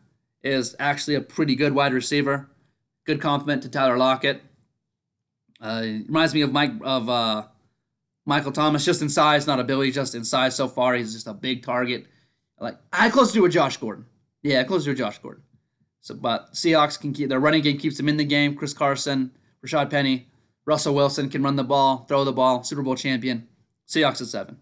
is 0.42 0.75
actually 0.79 1.14
a 1.14 1.20
pretty 1.20 1.55
good 1.55 1.75
wide 1.75 1.92
receiver. 1.92 2.49
Good 3.05 3.20
complement 3.20 3.62
to 3.64 3.68
Tyler 3.68 3.99
Lockett. 3.99 4.40
Uh, 5.61 5.83
reminds 5.83 6.33
me 6.33 6.40
of 6.40 6.53
Mike 6.53 6.73
of 6.81 7.11
uh, 7.11 7.44
Michael 8.26 8.52
Thomas, 8.52 8.85
just 8.85 9.02
in 9.02 9.09
size, 9.09 9.46
not 9.46 9.61
ability, 9.61 9.92
just 9.92 10.14
in 10.14 10.24
size. 10.24 10.54
So 10.54 10.68
far, 10.68 10.94
he's 10.94 11.12
just 11.12 11.26
a 11.26 11.35
big 11.35 11.62
target. 11.62 12.06
Like 12.59 12.76
I 12.92 13.11
close 13.11 13.33
to 13.33 13.44
a 13.44 13.48
Josh 13.48 13.76
Gordon. 13.76 14.06
Yeah, 14.42 14.62
close 14.64 14.85
to 14.85 14.90
a 14.90 14.94
Josh 14.94 15.18
Gordon. 15.18 15.42
So, 16.02 16.14
but 16.14 16.52
Seahawks 16.52 16.98
can 17.00 17.12
keep 17.12 17.28
their 17.28 17.40
running 17.40 17.62
game 17.62 17.78
keeps 17.78 17.96
them 17.96 18.09
in 18.09 18.16
the 18.16 18.24
game. 18.24 18.54
Chris 18.54 18.72
Carson, 18.72 19.33
Rashaad 19.64 19.90
Penny, 19.90 20.28
Russell 20.64 20.94
Wilson 20.94 21.28
can 21.28 21.42
run 21.42 21.56
the 21.56 21.64
ball, 21.64 22.04
throw 22.09 22.24
the 22.24 22.33
ball. 22.33 22.62
Super 22.62 22.83
Bowl 22.83 22.96
champion. 22.96 23.48
Seahawks 23.88 24.20
at 24.20 24.28
seven. 24.28 24.59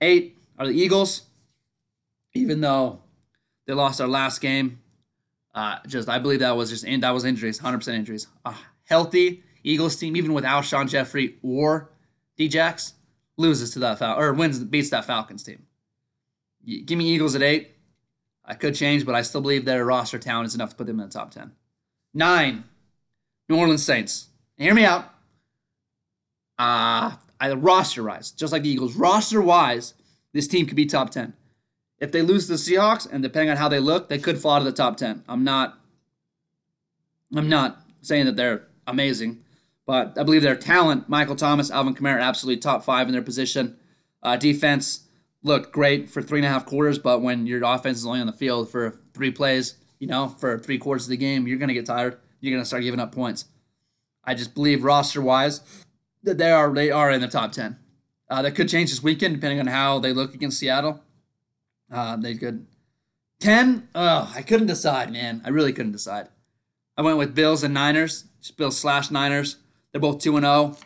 Eight 0.00 0.38
are 0.58 0.66
the 0.66 0.72
Eagles 0.72 1.22
even 2.34 2.60
though 2.60 3.00
they 3.66 3.72
lost 3.72 3.98
their 3.98 4.08
last 4.08 4.40
game, 4.40 4.80
uh, 5.54 5.78
just 5.86 6.08
I 6.08 6.18
believe 6.18 6.40
that 6.40 6.56
was 6.56 6.70
just 6.70 6.84
that 6.84 7.10
was 7.10 7.24
injuries, 7.24 7.60
100% 7.60 7.94
injuries. 7.94 8.26
A 8.44 8.54
healthy 8.84 9.42
Eagles 9.62 9.96
team, 9.96 10.16
even 10.16 10.32
without 10.32 10.64
Sean 10.64 10.88
Jeffery 10.88 11.36
or 11.42 11.90
Djax, 12.38 12.92
loses 13.36 13.70
to 13.72 13.78
that 13.80 13.98
Fal- 13.98 14.18
or 14.18 14.32
wins 14.32 14.58
beats 14.58 14.90
that 14.90 15.04
Falcons 15.04 15.42
team. 15.42 15.66
Give 16.64 16.98
me 16.98 17.08
Eagles 17.08 17.34
at 17.34 17.42
eight. 17.42 17.72
I 18.44 18.54
could 18.54 18.74
change, 18.74 19.06
but 19.06 19.14
I 19.14 19.22
still 19.22 19.40
believe 19.40 19.64
their 19.64 19.84
roster 19.84 20.18
talent 20.18 20.46
is 20.46 20.54
enough 20.54 20.70
to 20.70 20.76
put 20.76 20.86
them 20.86 21.00
in 21.00 21.06
the 21.06 21.12
top 21.12 21.30
ten. 21.30 21.52
Nine, 22.12 22.64
New 23.48 23.56
Orleans 23.56 23.84
Saints. 23.84 24.28
Hear 24.56 24.74
me 24.74 24.84
out. 24.84 25.12
Uh, 26.58 27.12
either 27.40 27.56
roster 27.56 28.02
wise, 28.02 28.30
just 28.30 28.52
like 28.52 28.62
the 28.62 28.68
Eagles, 28.68 28.94
roster 28.94 29.40
wise, 29.40 29.94
this 30.32 30.46
team 30.46 30.66
could 30.66 30.76
be 30.76 30.86
top 30.86 31.10
ten 31.10 31.34
if 32.02 32.10
they 32.10 32.20
lose 32.20 32.48
the 32.48 32.54
Seahawks, 32.54 33.08
and 33.10 33.22
depending 33.22 33.50
on 33.50 33.56
how 33.56 33.68
they 33.68 33.78
look, 33.78 34.08
they 34.08 34.18
could 34.18 34.36
fall 34.36 34.56
of 34.56 34.64
the 34.64 34.72
top 34.72 34.96
ten. 34.96 35.22
I'm 35.28 35.44
not. 35.44 35.78
I'm 37.34 37.48
not 37.48 37.80
saying 38.00 38.26
that 38.26 38.34
they're 38.34 38.66
amazing, 38.88 39.44
but 39.86 40.16
I 40.18 40.22
believe 40.22 40.42
their 40.42 40.56
talent, 40.56 41.08
Michael 41.08 41.36
Thomas, 41.36 41.70
Alvin 41.70 41.94
Kamara, 41.94 42.20
absolutely 42.20 42.60
top 42.60 42.84
five 42.84 43.08
in 43.08 43.12
their 43.12 43.22
position. 43.22 43.76
Uh, 44.22 44.36
defense 44.36 45.06
looked 45.42 45.72
great 45.72 46.08
for 46.08 46.22
three 46.22 46.38
and 46.38 46.46
a 46.46 46.48
half 46.48 46.66
quarters, 46.66 46.98
but 46.98 47.20
when 47.20 47.46
your 47.46 47.62
offense 47.64 47.98
is 47.98 48.06
only 48.06 48.20
on 48.20 48.26
the 48.26 48.32
field 48.32 48.70
for 48.70 49.00
three 49.12 49.30
plays, 49.30 49.76
you 49.98 50.06
know, 50.06 50.28
for 50.28 50.58
three 50.58 50.78
quarters 50.78 51.04
of 51.04 51.10
the 51.10 51.16
game, 51.16 51.46
you're 51.46 51.58
gonna 51.58 51.74
get 51.74 51.86
tired. 51.86 52.18
You're 52.40 52.54
gonna 52.54 52.64
start 52.64 52.82
giving 52.82 53.00
up 53.00 53.12
points. 53.12 53.46
I 54.24 54.34
just 54.34 54.54
believe 54.54 54.84
roster 54.84 55.20
wise 55.20 55.60
that 56.22 56.38
they 56.38 56.50
are 56.50 56.72
they 56.72 56.90
are 56.90 57.10
in 57.10 57.20
the 57.20 57.28
top 57.28 57.52
ten. 57.52 57.78
Uh, 58.30 58.40
that 58.42 58.52
could 58.52 58.68
change 58.68 58.90
this 58.90 59.02
weekend 59.02 59.34
depending 59.34 59.60
on 59.60 59.66
how 59.66 59.98
they 59.98 60.12
look 60.12 60.34
against 60.34 60.58
Seattle. 60.58 61.02
Uh, 61.92 62.16
they 62.16 62.34
could. 62.34 62.66
10? 63.40 63.88
Oh, 63.94 64.32
I 64.34 64.40
couldn't 64.40 64.68
decide, 64.68 65.12
man. 65.12 65.42
I 65.44 65.50
really 65.50 65.72
couldn't 65.72 65.92
decide. 65.92 66.28
I 66.96 67.02
went 67.02 67.18
with 67.18 67.34
Bills 67.34 67.62
and 67.62 67.74
Niners. 67.74 68.24
Bills 68.56 68.78
slash 68.78 69.10
Niners. 69.10 69.56
They're 69.92 70.00
both 70.00 70.20
2 70.20 70.36
and 70.36 70.44
0. 70.44 70.76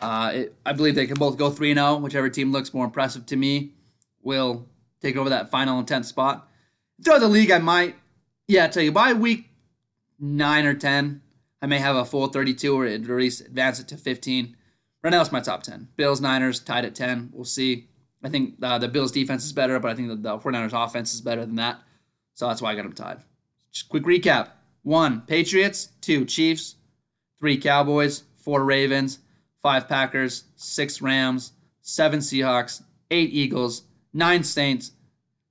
Uh, 0.00 0.30
it, 0.34 0.54
I 0.64 0.72
believe 0.72 0.94
they 0.94 1.06
can 1.06 1.16
both 1.16 1.36
go 1.36 1.50
3 1.50 1.74
0. 1.74 1.96
Whichever 1.96 2.30
team 2.30 2.52
looks 2.52 2.72
more 2.72 2.84
impressive 2.84 3.26
to 3.26 3.36
me 3.36 3.72
will 4.22 4.66
take 5.00 5.16
over 5.16 5.30
that 5.30 5.50
final 5.50 5.78
and 5.78 5.86
10th 5.86 6.06
spot. 6.06 6.48
Throughout 7.04 7.20
the 7.20 7.28
league, 7.28 7.50
I 7.50 7.58
might, 7.58 7.96
yeah, 8.46 8.66
tell 8.68 8.82
you, 8.82 8.92
by 8.92 9.12
week 9.12 9.50
9 10.18 10.66
or 10.66 10.74
10, 10.74 11.20
I 11.60 11.66
may 11.66 11.78
have 11.78 11.96
a 11.96 12.04
full 12.04 12.28
32 12.28 12.78
or 12.78 12.86
at 12.86 13.02
least 13.02 13.40
advance 13.42 13.80
it 13.80 13.88
to 13.88 13.96
15. 13.96 14.56
Right 15.02 15.10
now, 15.10 15.20
it's 15.20 15.32
my 15.32 15.40
top 15.40 15.62
10. 15.62 15.88
Bills, 15.96 16.20
Niners, 16.20 16.60
tied 16.60 16.84
at 16.84 16.94
10. 16.94 17.30
We'll 17.32 17.44
see. 17.44 17.88
I 18.22 18.30
think 18.30 18.54
uh, 18.62 18.78
the 18.78 18.88
Bills' 18.88 19.12
defense 19.12 19.44
is 19.44 19.52
better, 19.52 19.78
but 19.78 19.90
I 19.90 19.94
think 19.94 20.08
the, 20.08 20.16
the 20.16 20.38
49ers' 20.38 20.72
offense 20.72 21.12
is 21.12 21.20
better 21.20 21.44
than 21.44 21.56
that. 21.56 21.80
So 22.34 22.48
that's 22.48 22.62
why 22.62 22.72
I 22.72 22.74
got 22.74 22.84
them 22.84 22.94
tied. 22.94 23.18
Just 23.70 23.88
quick 23.88 24.04
recap 24.04 24.48
one, 24.84 25.22
Patriots, 25.22 25.88
two, 26.00 26.24
Chiefs, 26.26 26.76
three, 27.40 27.56
Cowboys, 27.56 28.24
four, 28.44 28.64
Ravens, 28.64 29.18
five, 29.62 29.88
Packers, 29.88 30.44
six, 30.56 31.00
Rams, 31.00 31.52
seven, 31.80 32.20
Seahawks, 32.20 32.82
eight, 33.10 33.30
Eagles, 33.32 33.82
nine, 34.12 34.44
Saints, 34.44 34.92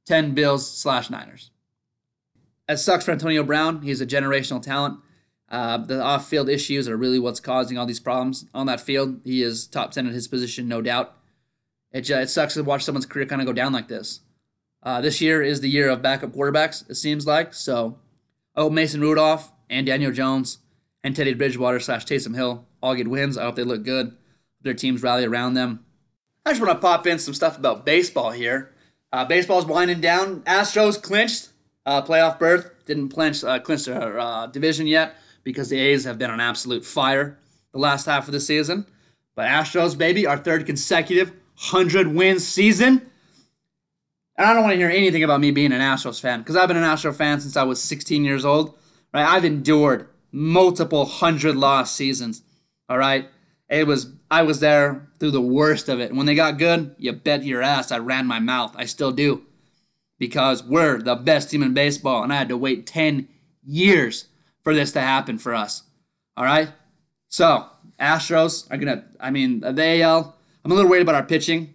10, 0.05 0.33
Bills 0.33 0.69
slash 0.69 1.09
Niners. 1.09 1.49
It 2.67 2.77
sucks 2.77 3.05
for 3.05 3.11
Antonio 3.11 3.43
Brown. 3.43 3.81
He's 3.81 4.01
a 4.01 4.05
generational 4.05 4.61
talent. 4.61 4.99
Uh, 5.49 5.77
the 5.77 6.01
off 6.01 6.27
field 6.27 6.49
issues 6.49 6.87
are 6.87 6.97
really 6.97 7.19
what's 7.19 7.39
causing 7.39 7.77
all 7.77 7.85
these 7.85 7.99
problems 7.99 8.45
on 8.53 8.65
that 8.67 8.81
field. 8.81 9.19
He 9.23 9.43
is 9.43 9.67
top 9.67 9.91
10 9.91 10.07
at 10.07 10.13
his 10.13 10.27
position, 10.27 10.67
no 10.67 10.81
doubt. 10.81 11.15
It, 11.91 12.09
it 12.09 12.29
sucks 12.29 12.55
to 12.55 12.63
watch 12.63 12.83
someone's 12.83 13.05
career 13.05 13.25
kind 13.25 13.41
of 13.41 13.45
go 13.45 13.53
down 13.53 13.73
like 13.73 13.87
this. 13.87 14.21
Uh, 14.81 15.01
this 15.01 15.21
year 15.21 15.41
is 15.41 15.61
the 15.61 15.69
year 15.69 15.89
of 15.89 16.01
backup 16.01 16.31
quarterbacks, 16.31 16.89
it 16.89 16.95
seems 16.95 17.27
like. 17.27 17.53
So 17.53 17.99
oh, 18.55 18.69
Mason 18.69 19.01
Rudolph 19.01 19.51
and 19.69 19.85
Daniel 19.85 20.11
Jones 20.11 20.59
and 21.03 21.15
Teddy 21.15 21.33
Bridgewater 21.33 21.79
slash 21.79 22.05
Taysom 22.05 22.35
Hill 22.35 22.65
all 22.83 22.93
get 22.93 23.07
wins. 23.07 23.37
I 23.37 23.43
hope 23.43 23.55
they 23.55 23.63
look 23.63 23.83
good. 23.83 24.15
Their 24.61 24.73
teams 24.73 25.01
rally 25.01 25.25
around 25.25 25.55
them. 25.55 25.85
I 26.45 26.51
just 26.51 26.61
want 26.61 26.73
to 26.73 26.79
pop 26.79 27.07
in 27.07 27.17
some 27.17 27.33
stuff 27.33 27.57
about 27.57 27.85
baseball 27.85 28.31
here. 28.31 28.73
Uh, 29.11 29.23
baseball's 29.23 29.65
winding 29.65 30.01
down. 30.01 30.41
Astros 30.41 31.01
clinched 31.01 31.49
uh, 31.85 32.01
playoff 32.01 32.37
berth. 32.37 32.71
Didn't 32.85 33.09
clinch, 33.09 33.43
uh, 33.43 33.59
clinch 33.59 33.85
their 33.85 34.19
uh, 34.19 34.47
division 34.47 34.85
yet 34.85 35.15
because 35.45 35.69
the 35.69 35.79
A's 35.79 36.03
have 36.03 36.19
been 36.19 36.29
on 36.29 36.41
absolute 36.41 36.83
fire 36.83 37.39
the 37.71 37.79
last 37.79 38.05
half 38.05 38.27
of 38.27 38.33
the 38.33 38.41
season. 38.41 38.85
But 39.35 39.47
Astros, 39.47 39.97
baby, 39.97 40.27
our 40.27 40.37
third 40.37 40.65
consecutive 40.65 41.29
100 41.29 42.07
win 42.07 42.39
season. 42.39 43.09
And 44.35 44.47
I 44.47 44.53
don't 44.53 44.63
want 44.63 44.73
to 44.73 44.77
hear 44.77 44.89
anything 44.89 45.23
about 45.23 45.39
me 45.39 45.51
being 45.51 45.71
an 45.71 45.79
Astros 45.79 46.19
fan 46.19 46.39
because 46.39 46.57
I've 46.57 46.67
been 46.67 46.77
an 46.77 46.83
Astros 46.83 47.15
fan 47.15 47.39
since 47.39 47.55
I 47.55 47.63
was 47.63 47.81
16 47.81 48.25
years 48.25 48.43
old. 48.43 48.77
Right? 49.13 49.25
I've 49.25 49.45
endured 49.45 50.07
multiple 50.31 51.05
100 51.05 51.55
loss 51.55 51.95
seasons. 51.95 52.41
All 52.89 52.97
right? 52.97 53.29
It 53.69 53.87
was 53.87 54.13
I 54.29 54.43
was 54.43 54.59
there 54.59 55.07
through 55.19 55.31
the 55.31 55.41
worst 55.41 55.89
of 55.89 55.99
it. 55.99 56.13
When 56.13 56.25
they 56.25 56.35
got 56.35 56.57
good, 56.57 56.95
you 56.97 57.11
bet 57.13 57.43
your 57.43 57.61
ass 57.61 57.91
I 57.91 57.99
ran 57.99 58.27
my 58.27 58.39
mouth. 58.39 58.75
I 58.77 58.85
still 58.85 59.11
do. 59.11 59.43
Because 60.19 60.63
we're 60.63 61.01
the 61.01 61.15
best 61.15 61.49
team 61.49 61.63
in 61.63 61.73
baseball, 61.73 62.23
and 62.23 62.31
I 62.31 62.37
had 62.37 62.49
to 62.49 62.57
wait 62.57 62.85
10 62.85 63.27
years 63.65 64.27
for 64.63 64.73
this 64.73 64.91
to 64.93 65.01
happen 65.01 65.37
for 65.37 65.53
us. 65.53 65.83
All 66.37 66.45
right? 66.45 66.69
So, 67.29 67.67
Astros 67.99 68.71
are 68.71 68.77
going 68.77 68.99
to, 68.99 69.03
I 69.19 69.31
mean, 69.31 69.61
the 69.61 70.01
AL, 70.01 70.35
I'm 70.63 70.71
a 70.71 70.75
little 70.75 70.89
worried 70.89 71.01
about 71.01 71.15
our 71.15 71.23
pitching. 71.23 71.73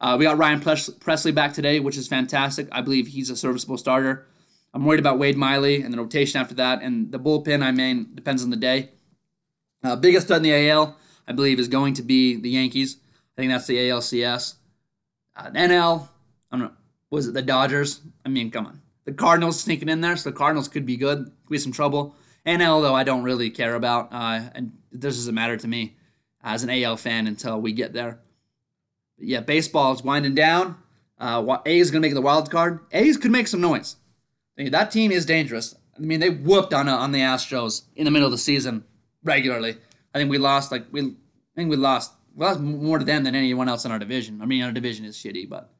Uh, 0.00 0.16
we 0.18 0.24
got 0.24 0.38
Ryan 0.38 0.60
Pressly 0.60 1.34
back 1.34 1.52
today, 1.52 1.78
which 1.78 1.98
is 1.98 2.08
fantastic. 2.08 2.68
I 2.72 2.80
believe 2.80 3.08
he's 3.08 3.28
a 3.28 3.36
serviceable 3.36 3.76
starter. 3.76 4.26
I'm 4.72 4.84
worried 4.84 5.00
about 5.00 5.18
Wade 5.18 5.36
Miley 5.36 5.82
and 5.82 5.92
the 5.92 5.98
rotation 5.98 6.40
after 6.40 6.54
that. 6.54 6.80
And 6.80 7.12
the 7.12 7.18
bullpen, 7.18 7.62
I 7.62 7.72
mean, 7.72 8.12
depends 8.14 8.42
on 8.42 8.50
the 8.50 8.56
day. 8.56 8.90
Uh, 9.82 9.96
biggest 9.96 10.26
threat 10.26 10.38
in 10.38 10.42
the 10.42 10.70
AL, 10.70 10.96
I 11.26 11.32
believe, 11.32 11.58
is 11.58 11.68
going 11.68 11.94
to 11.94 12.02
be 12.02 12.36
the 12.36 12.50
Yankees. 12.50 12.96
I 13.36 13.40
think 13.40 13.52
that's 13.52 13.66
the 13.66 13.76
ALCS. 13.76 14.54
Uh, 15.36 15.50
NL, 15.50 16.08
I 16.50 16.56
don't 16.56 16.66
know. 16.66 16.72
Was 17.10 17.28
it 17.28 17.34
the 17.34 17.42
Dodgers? 17.42 18.00
I 18.24 18.28
mean, 18.28 18.50
come 18.50 18.66
on. 18.66 18.82
The 19.04 19.12
Cardinals 19.12 19.58
sneaking 19.58 19.88
in 19.88 20.00
there, 20.00 20.16
so 20.16 20.30
the 20.30 20.36
Cardinals 20.36 20.68
could 20.68 20.84
be 20.84 20.96
good, 20.96 21.30
be 21.48 21.58
some 21.58 21.72
trouble. 21.72 22.14
NL, 22.46 22.82
though, 22.82 22.94
I 22.94 23.04
don't 23.04 23.22
really 23.22 23.50
care 23.50 23.74
about, 23.74 24.12
uh, 24.12 24.50
and 24.54 24.72
this 24.92 25.16
doesn't 25.16 25.34
matter 25.34 25.56
to 25.56 25.68
me 25.68 25.96
as 26.42 26.62
an 26.62 26.70
AL 26.70 26.96
fan 26.98 27.26
until 27.26 27.60
we 27.60 27.72
get 27.72 27.92
there. 27.92 28.20
But 29.18 29.26
yeah, 29.26 29.40
baseball 29.40 29.92
is 29.92 30.02
winding 30.02 30.34
down. 30.34 30.76
Uh, 31.18 31.58
A 31.66 31.78
is 31.78 31.90
going 31.90 32.02
to 32.02 32.06
make 32.08 32.14
the 32.14 32.22
wild 32.22 32.50
card. 32.50 32.80
A's 32.92 33.16
could 33.16 33.30
make 33.30 33.46
some 33.46 33.60
noise. 33.60 33.96
I 34.56 34.62
mean, 34.62 34.72
that 34.72 34.90
team 34.90 35.10
is 35.10 35.26
dangerous. 35.26 35.74
I 35.96 36.00
mean, 36.00 36.20
they 36.20 36.30
whooped 36.30 36.72
on 36.72 36.88
uh, 36.88 36.96
on 36.96 37.12
the 37.12 37.20
Astros 37.20 37.82
in 37.94 38.04
the 38.04 38.10
middle 38.10 38.26
of 38.26 38.32
the 38.32 38.38
season 38.38 38.84
regularly. 39.24 39.76
I 40.14 40.18
think 40.18 40.30
we 40.30 40.38
lost 40.38 40.72
like 40.72 40.86
we 40.90 41.02
I 41.02 41.56
think 41.56 41.70
we 41.70 41.76
lost 41.76 42.12
we 42.34 42.44
lost 42.44 42.60
more 42.60 42.98
to 42.98 43.04
them 43.04 43.24
than 43.24 43.34
anyone 43.34 43.68
else 43.68 43.84
in 43.84 43.92
our 43.92 43.98
division. 43.98 44.40
I 44.42 44.46
mean, 44.46 44.62
our 44.62 44.72
division 44.72 45.04
is 45.04 45.16
shitty, 45.16 45.48
but 45.48 45.70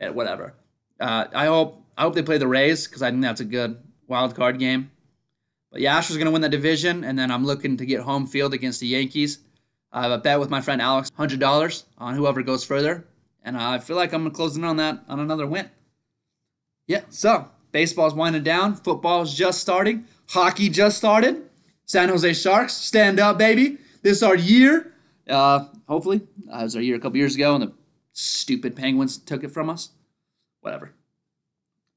yeah, 0.00 0.10
whatever. 0.10 0.54
Uh, 1.00 1.26
I 1.34 1.46
hope 1.46 1.82
I 1.96 2.02
hope 2.02 2.14
they 2.14 2.22
play 2.22 2.38
the 2.38 2.48
Rays 2.48 2.86
because 2.86 3.02
I 3.02 3.10
think 3.10 3.22
that's 3.22 3.40
a 3.40 3.44
good 3.44 3.78
wild 4.06 4.34
card 4.34 4.58
game. 4.58 4.90
But 5.70 5.80
yeah, 5.80 5.98
Astros 5.98 6.14
going 6.14 6.26
to 6.26 6.30
win 6.30 6.42
that 6.42 6.50
division, 6.50 7.04
and 7.04 7.18
then 7.18 7.30
I'm 7.30 7.44
looking 7.44 7.76
to 7.76 7.86
get 7.86 8.00
home 8.00 8.26
field 8.26 8.54
against 8.54 8.80
the 8.80 8.86
Yankees. 8.86 9.40
I 9.92 10.02
have 10.02 10.12
a 10.12 10.18
bet 10.18 10.40
with 10.40 10.50
my 10.50 10.60
friend 10.60 10.80
Alex, 10.80 11.10
hundred 11.16 11.40
dollars 11.40 11.84
on 11.98 12.14
whoever 12.14 12.42
goes 12.42 12.64
further, 12.64 13.06
and 13.42 13.56
I 13.56 13.78
feel 13.78 13.96
like 13.96 14.12
I'm 14.12 14.30
closing 14.30 14.64
on 14.64 14.76
that 14.76 15.04
on 15.08 15.20
another 15.20 15.46
win. 15.46 15.70
Yeah, 16.86 17.02
so 17.08 17.48
baseball's 17.72 18.14
winding 18.14 18.42
down, 18.42 18.74
football's 18.74 19.34
just 19.34 19.60
starting, 19.60 20.04
hockey 20.28 20.68
just 20.68 20.98
started. 20.98 21.48
San 21.86 22.08
Jose 22.08 22.32
Sharks, 22.34 22.74
stand 22.74 23.18
up, 23.18 23.38
baby. 23.38 23.78
This 24.02 24.18
is 24.18 24.22
our 24.22 24.36
year. 24.36 24.92
Uh, 25.28 25.66
hopefully, 25.88 26.20
uh, 26.52 26.58
it 26.58 26.62
was 26.64 26.76
our 26.76 26.82
year 26.82 26.96
a 26.96 27.00
couple 27.00 27.16
years 27.16 27.34
ago, 27.34 27.54
and 27.54 27.62
the 27.62 27.72
stupid 28.12 28.76
Penguins 28.76 29.16
took 29.16 29.44
it 29.44 29.50
from 29.50 29.70
us. 29.70 29.90
Whatever. 30.60 30.92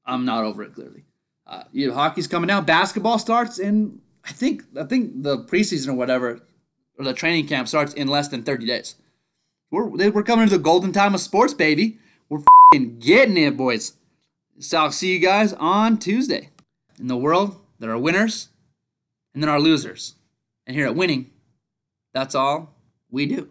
I'm 0.06 0.24
not 0.24 0.44
over 0.44 0.62
it. 0.62 0.74
Clearly, 0.74 1.04
uh, 1.46 1.64
you 1.72 1.88
know, 1.88 1.94
hockey's 1.94 2.26
coming 2.26 2.50
out. 2.50 2.66
Basketball 2.66 3.18
starts 3.18 3.58
in 3.58 4.00
I 4.24 4.32
think 4.32 4.62
I 4.78 4.84
think 4.84 5.22
the 5.22 5.38
preseason 5.38 5.88
or 5.88 5.94
whatever, 5.94 6.40
or 6.98 7.04
the 7.04 7.14
training 7.14 7.46
camp 7.46 7.68
starts 7.68 7.92
in 7.94 8.08
less 8.08 8.28
than 8.28 8.42
30 8.42 8.66
days. 8.66 8.96
We're 9.70 9.86
we're 9.86 10.22
coming 10.22 10.48
to 10.48 10.56
the 10.56 10.62
golden 10.62 10.92
time 10.92 11.14
of 11.14 11.20
sports, 11.20 11.54
baby. 11.54 11.98
We're 12.28 12.42
getting 12.98 13.36
it, 13.36 13.56
boys. 13.56 13.94
So 14.58 14.78
I'll 14.78 14.92
see 14.92 15.12
you 15.12 15.18
guys 15.18 15.52
on 15.54 15.98
Tuesday. 15.98 16.50
In 16.98 17.06
the 17.06 17.16
world, 17.16 17.60
there 17.78 17.90
are 17.90 17.98
winners 17.98 18.48
and 19.34 19.42
then 19.42 19.50
our 19.50 19.60
losers. 19.60 20.14
And 20.66 20.76
here 20.76 20.86
at 20.86 20.94
Winning, 20.94 21.30
that's 22.12 22.34
all 22.34 22.74
we 23.10 23.26
do. 23.26 23.50